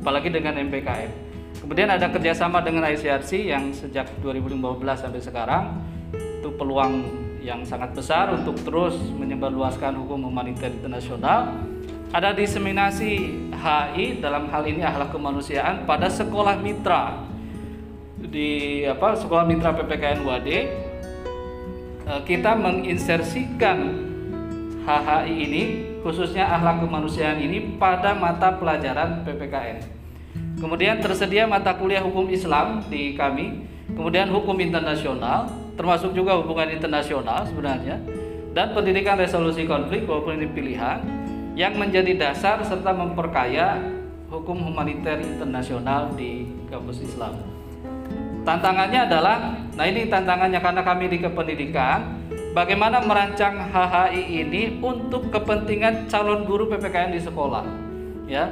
apalagi 0.04 0.32
dengan 0.32 0.56
MPKM. 0.60 1.30
Kemudian 1.60 1.92
ada 1.92 2.08
kerjasama 2.08 2.64
dengan 2.64 2.88
ICRC 2.88 3.52
yang 3.52 3.76
sejak 3.76 4.08
2015 4.24 4.80
sampai 4.96 5.22
sekarang 5.22 5.64
itu 6.16 6.50
peluang 6.56 7.04
yang 7.44 7.64
sangat 7.68 7.92
besar 7.92 8.32
untuk 8.32 8.56
terus 8.64 8.96
menyebarluaskan 9.16 9.96
hukum 10.00 10.32
humaniter 10.32 10.72
internasional. 10.72 11.52
Ada 12.10 12.34
diseminasi 12.34 13.12
HI 13.54 14.18
dalam 14.18 14.50
hal 14.50 14.66
ini 14.66 14.82
akhlak 14.82 15.14
kemanusiaan 15.14 15.86
pada 15.86 16.10
sekolah 16.10 16.58
mitra 16.58 17.22
di 18.18 18.84
apa 18.84 19.16
sekolah 19.16 19.46
mitra 19.46 19.72
PPKN 19.78 20.26
UAD 20.26 20.50
eh, 20.50 20.68
kita 22.26 22.58
menginsersikan 22.58 24.10
HHI 24.84 25.34
ini 25.38 25.64
khususnya 26.02 26.48
akhlak 26.48 26.84
kemanusiaan 26.84 27.40
ini 27.40 27.76
pada 27.80 28.16
mata 28.16 28.56
pelajaran 28.56 29.24
PPKN. 29.28 29.78
Kemudian 30.60 31.00
tersedia 31.00 31.48
mata 31.48 31.72
kuliah 31.76 32.04
hukum 32.04 32.28
Islam 32.28 32.84
di 32.92 33.16
kami, 33.16 33.64
kemudian 33.96 34.28
hukum 34.28 34.60
internasional, 34.60 35.48
termasuk 35.80 36.12
juga 36.12 36.36
hubungan 36.36 36.68
internasional 36.68 37.48
sebenarnya, 37.48 38.04
dan 38.52 38.76
pendidikan 38.76 39.16
resolusi 39.16 39.64
konflik 39.64 40.04
walaupun 40.04 40.36
ini 40.36 40.48
pilihan 40.52 41.00
yang 41.56 41.80
menjadi 41.80 42.16
dasar 42.16 42.60
serta 42.64 42.92
memperkaya 42.92 43.80
hukum 44.28 44.60
humaniter 44.60 45.20
internasional 45.24 46.12
di 46.14 46.48
kampus 46.68 47.08
Islam. 47.08 47.40
Tantangannya 48.44 49.08
adalah, 49.08 49.56
nah 49.76 49.86
ini 49.88 50.12
tantangannya 50.12 50.60
karena 50.60 50.82
kami 50.84 51.06
di 51.08 51.18
kependidikan, 51.24 52.19
bagaimana 52.60 53.00
merancang 53.00 53.72
HHI 53.72 54.44
ini 54.44 54.84
untuk 54.84 55.32
kepentingan 55.32 56.12
calon 56.12 56.44
guru 56.44 56.68
PPKN 56.68 57.16
di 57.16 57.22
sekolah, 57.24 57.64
ya. 58.28 58.52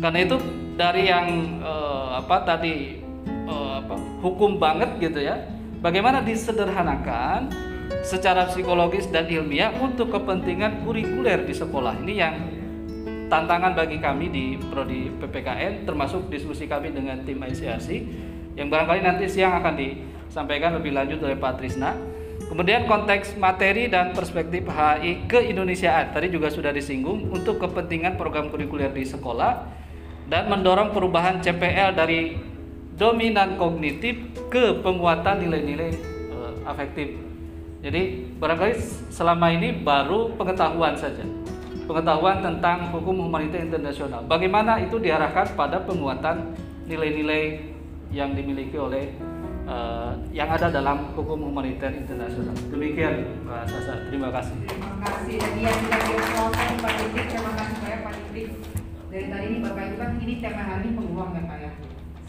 Karena 0.00 0.18
itu 0.24 0.40
dari 0.80 1.12
yang 1.12 1.60
eh, 1.60 2.08
apa 2.16 2.48
tadi 2.48 3.04
eh, 3.28 3.74
apa, 3.76 3.94
hukum 4.24 4.56
banget 4.56 4.96
gitu 5.04 5.20
ya, 5.20 5.36
bagaimana 5.84 6.24
disederhanakan 6.24 7.52
secara 8.00 8.48
psikologis 8.48 9.12
dan 9.12 9.28
ilmiah 9.28 9.68
untuk 9.76 10.08
kepentingan 10.08 10.80
kurikuler 10.88 11.44
di 11.44 11.52
sekolah 11.52 12.00
ini 12.00 12.14
yang 12.16 12.34
tantangan 13.28 13.76
bagi 13.76 14.00
kami 14.00 14.32
di 14.32 14.44
prodi 14.56 15.12
PPKN 15.20 15.84
termasuk 15.84 16.32
diskusi 16.32 16.64
kami 16.64 16.88
dengan 16.88 17.20
tim 17.24 17.36
ICRC 17.36 17.88
yang 18.56 18.68
barangkali 18.68 19.00
nanti 19.00 19.24
siang 19.28 19.60
akan 19.60 19.76
disampaikan 19.76 20.76
lebih 20.76 20.92
lanjut 20.92 21.20
oleh 21.24 21.36
Pak 21.36 21.60
Trisna. 21.60 22.11
Kemudian 22.52 22.84
konteks 22.84 23.40
materi 23.40 23.88
dan 23.88 24.12
perspektif 24.12 24.68
HI 24.68 25.24
keindonesiaan 25.24 26.12
tadi 26.12 26.28
juga 26.28 26.52
sudah 26.52 26.68
disinggung 26.68 27.32
untuk 27.32 27.56
kepentingan 27.56 28.20
program 28.20 28.52
kurikuler 28.52 28.92
di 28.92 29.08
sekolah 29.08 29.72
dan 30.28 30.52
mendorong 30.52 30.92
perubahan 30.92 31.40
CPL 31.40 31.96
dari 31.96 32.36
dominan 33.00 33.56
kognitif 33.56 34.20
ke 34.52 34.84
penguatan 34.84 35.48
nilai-nilai 35.48 35.96
uh, 36.28 36.68
afektif. 36.68 37.16
Jadi 37.80 38.36
barangkali 38.36 38.76
selama 39.08 39.48
ini 39.48 39.72
baru 39.72 40.36
pengetahuan 40.36 40.92
saja. 40.92 41.24
Pengetahuan 41.88 42.44
tentang 42.44 42.92
hukum 42.92 43.32
humaniter 43.32 43.64
internasional. 43.64 44.28
Bagaimana 44.28 44.76
itu 44.76 45.00
diarahkan 45.00 45.56
pada 45.56 45.80
penguatan 45.80 46.52
nilai-nilai 46.84 47.64
yang 48.12 48.36
dimiliki 48.36 48.76
oleh 48.76 49.31
uh, 49.66 50.12
yang 50.34 50.48
ada 50.50 50.68
dalam 50.72 51.12
hukum 51.14 51.50
humaniter 51.50 51.90
internasional. 51.92 52.54
Demikian 52.70 53.46
Pak 53.46 53.68
Sasa. 53.68 54.08
Terima 54.08 54.28
kasih. 54.34 54.56
Terima 54.66 54.96
kasih 55.02 55.36
dan 55.38 55.52
yang 55.58 55.76
sudah 55.78 56.00
diperkenalkan 56.02 56.68
Pak 56.80 56.92
Dikrik. 56.98 57.26
Terima 57.30 57.52
kasih 57.54 57.76
banyak 57.78 58.00
Pak 58.02 58.12
Dikrik. 58.16 58.48
Dari 59.12 59.26
tadi 59.28 59.44
ini 59.44 59.58
Bapak 59.60 59.82
Ibu 59.84 59.96
kan 60.00 60.10
ini 60.24 60.34
tema 60.40 60.62
hari 60.64 60.88
ini 60.88 61.04
ya 61.04 61.42
Pak 61.44 61.58
ya. 61.60 61.70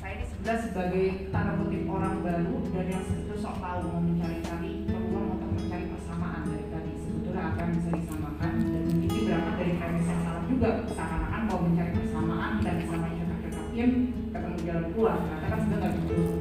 Saya 0.04 0.12
ini 0.20 0.26
sebelah 0.28 0.58
sebagai 0.60 1.06
tanda 1.32 1.52
kutip 1.56 1.84
orang 1.88 2.16
baru 2.20 2.56
dan 2.76 2.86
yang 2.92 3.04
sebetulnya 3.08 3.40
sok 3.40 3.56
tahu 3.64 3.80
mau 3.88 4.04
mencari-cari 4.04 4.72
peluang 4.84 5.28
untuk 5.40 5.50
mencari 5.56 5.86
persamaan 5.88 6.44
dari 6.44 6.66
tadi 6.68 6.92
sebetulnya 7.00 7.44
apa 7.56 7.60
yang 7.64 7.72
bisa 7.80 7.90
disamakan 8.04 8.52
dan 8.68 8.84
ini 9.00 9.08
berangkat 9.08 9.56
dari 9.64 9.74
premis 9.80 10.08
yang 10.12 10.22
salah 10.28 10.44
juga 10.44 10.70
seakan-akan 10.92 11.42
mau 11.48 11.60
mencari 11.64 11.92
persamaan 11.96 12.52
dan 12.60 12.76
sama 12.84 13.08
cocok-cocokin 13.16 13.90
ketemu 14.36 14.58
jalan 14.68 14.86
keluar 14.92 15.16
ternyata 15.24 15.48
kan 15.48 15.60
sebenarnya 15.64 15.90
gitu 16.04 16.33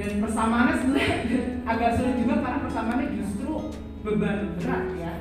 dan 0.00 0.16
persamaannya 0.16 0.74
sebenarnya 0.80 1.16
agak 1.68 1.90
sulit 2.00 2.14
juga 2.24 2.34
karena 2.40 2.58
persamaannya 2.64 3.06
justru 3.20 3.52
beban 4.00 4.56
berat 4.56 4.84
ya. 4.96 5.12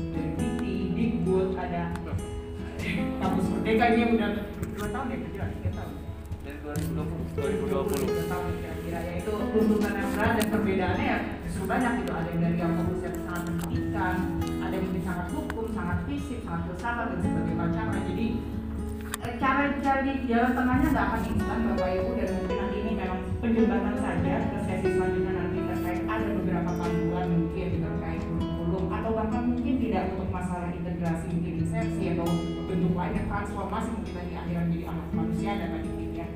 Dari 0.00 0.30
Titi, 0.40 0.74
Dikbud, 0.96 1.52
ada 1.60 1.92
kampus 3.20 3.46
merdeka 3.52 3.84
ini 3.92 3.98
yang 4.00 4.12
udah 4.16 4.30
dua 4.48 4.88
tahun 4.88 5.06
ya 5.12 5.16
kira 5.28 5.46
tiga 5.60 5.70
tahun. 5.76 5.94
Dari 6.40 6.58
2020. 6.64 7.68
2020. 7.68 8.16
dua 8.16 8.24
tahun 8.32 8.44
kira-kira. 8.64 8.98
Ya 9.04 9.12
itu 9.20 9.32
tuntutan 9.52 9.92
yang 9.92 10.08
berat 10.16 10.32
dan 10.40 10.46
perbedaannya 10.48 11.04
ya 11.04 11.18
justru 11.44 11.64
banyak 11.68 11.92
gitu. 12.00 12.12
Ada 12.16 12.28
yang 12.32 12.40
dari 12.40 12.56
yang 12.56 12.72
fokus 12.80 13.00
yang 13.04 13.16
sangat 13.28 13.44
pendidikan 13.44 14.16
ada 14.40 14.72
yang 14.72 14.84
mungkin 14.88 15.02
sangat 15.04 15.26
hukum, 15.36 15.66
sangat 15.76 15.98
fisik, 16.08 16.40
sangat 16.48 16.60
filsafat 16.72 17.06
dan 17.12 17.18
sebagainya 17.20 17.56
macamnya 17.60 18.00
jadi 18.08 18.26
eh, 19.20 19.34
cara 19.36 19.64
cari 19.84 20.12
jalan 20.24 20.52
tengahnya 20.56 20.86
nggak 20.96 21.06
akan 21.12 21.20
instan 21.28 21.58
bapak 21.68 21.88
ibu 21.92 22.10
dan 22.16 22.28
mungkin 22.32 22.56
nanti 22.56 22.83
memang 23.04 23.20
penjembatan 23.44 23.96
saja 24.00 24.34
ke 24.48 24.58
sesi 24.64 24.88
selanjutnya 24.96 25.32
nanti 25.36 25.58
terkait 25.60 26.00
ada 26.08 26.28
beberapa 26.40 26.70
panduan 26.72 27.26
mungkin 27.36 27.68
terkait 27.84 28.20
kurikulum 28.24 28.84
atau 28.88 29.10
bahkan 29.12 29.42
mungkin 29.44 29.74
tidak 29.76 30.04
untuk 30.16 30.28
masalah 30.32 30.72
integrasi 30.72 31.26
mungkin 31.28 31.54
insersi 31.60 32.04
atau 32.16 32.24
bentuk 32.64 32.92
lainnya 32.96 33.22
transformasi 33.28 33.88
mungkin 33.92 34.14
nanti 34.16 34.32
akhiran 34.40 34.66
jadi 34.72 34.84
anak 34.88 35.08
manusia 35.12 35.50
dan 35.52 35.68
tadi 35.76 35.90
ya 36.16 36.26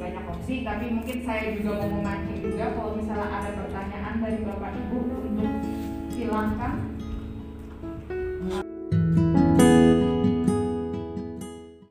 banyak 0.00 0.24
opsi 0.24 0.54
tapi 0.64 0.84
mungkin 0.88 1.18
saya 1.20 1.42
juga 1.52 1.70
mau 1.84 1.88
memancing 2.00 2.40
juga 2.40 2.64
kalau 2.72 2.92
misalnya 2.96 3.28
ada 3.28 3.50
pertanyaan 3.52 4.14
dari 4.16 4.38
bapak 4.40 4.72
ibu 4.72 4.98
untuk 5.20 5.52
silahkan 6.16 6.72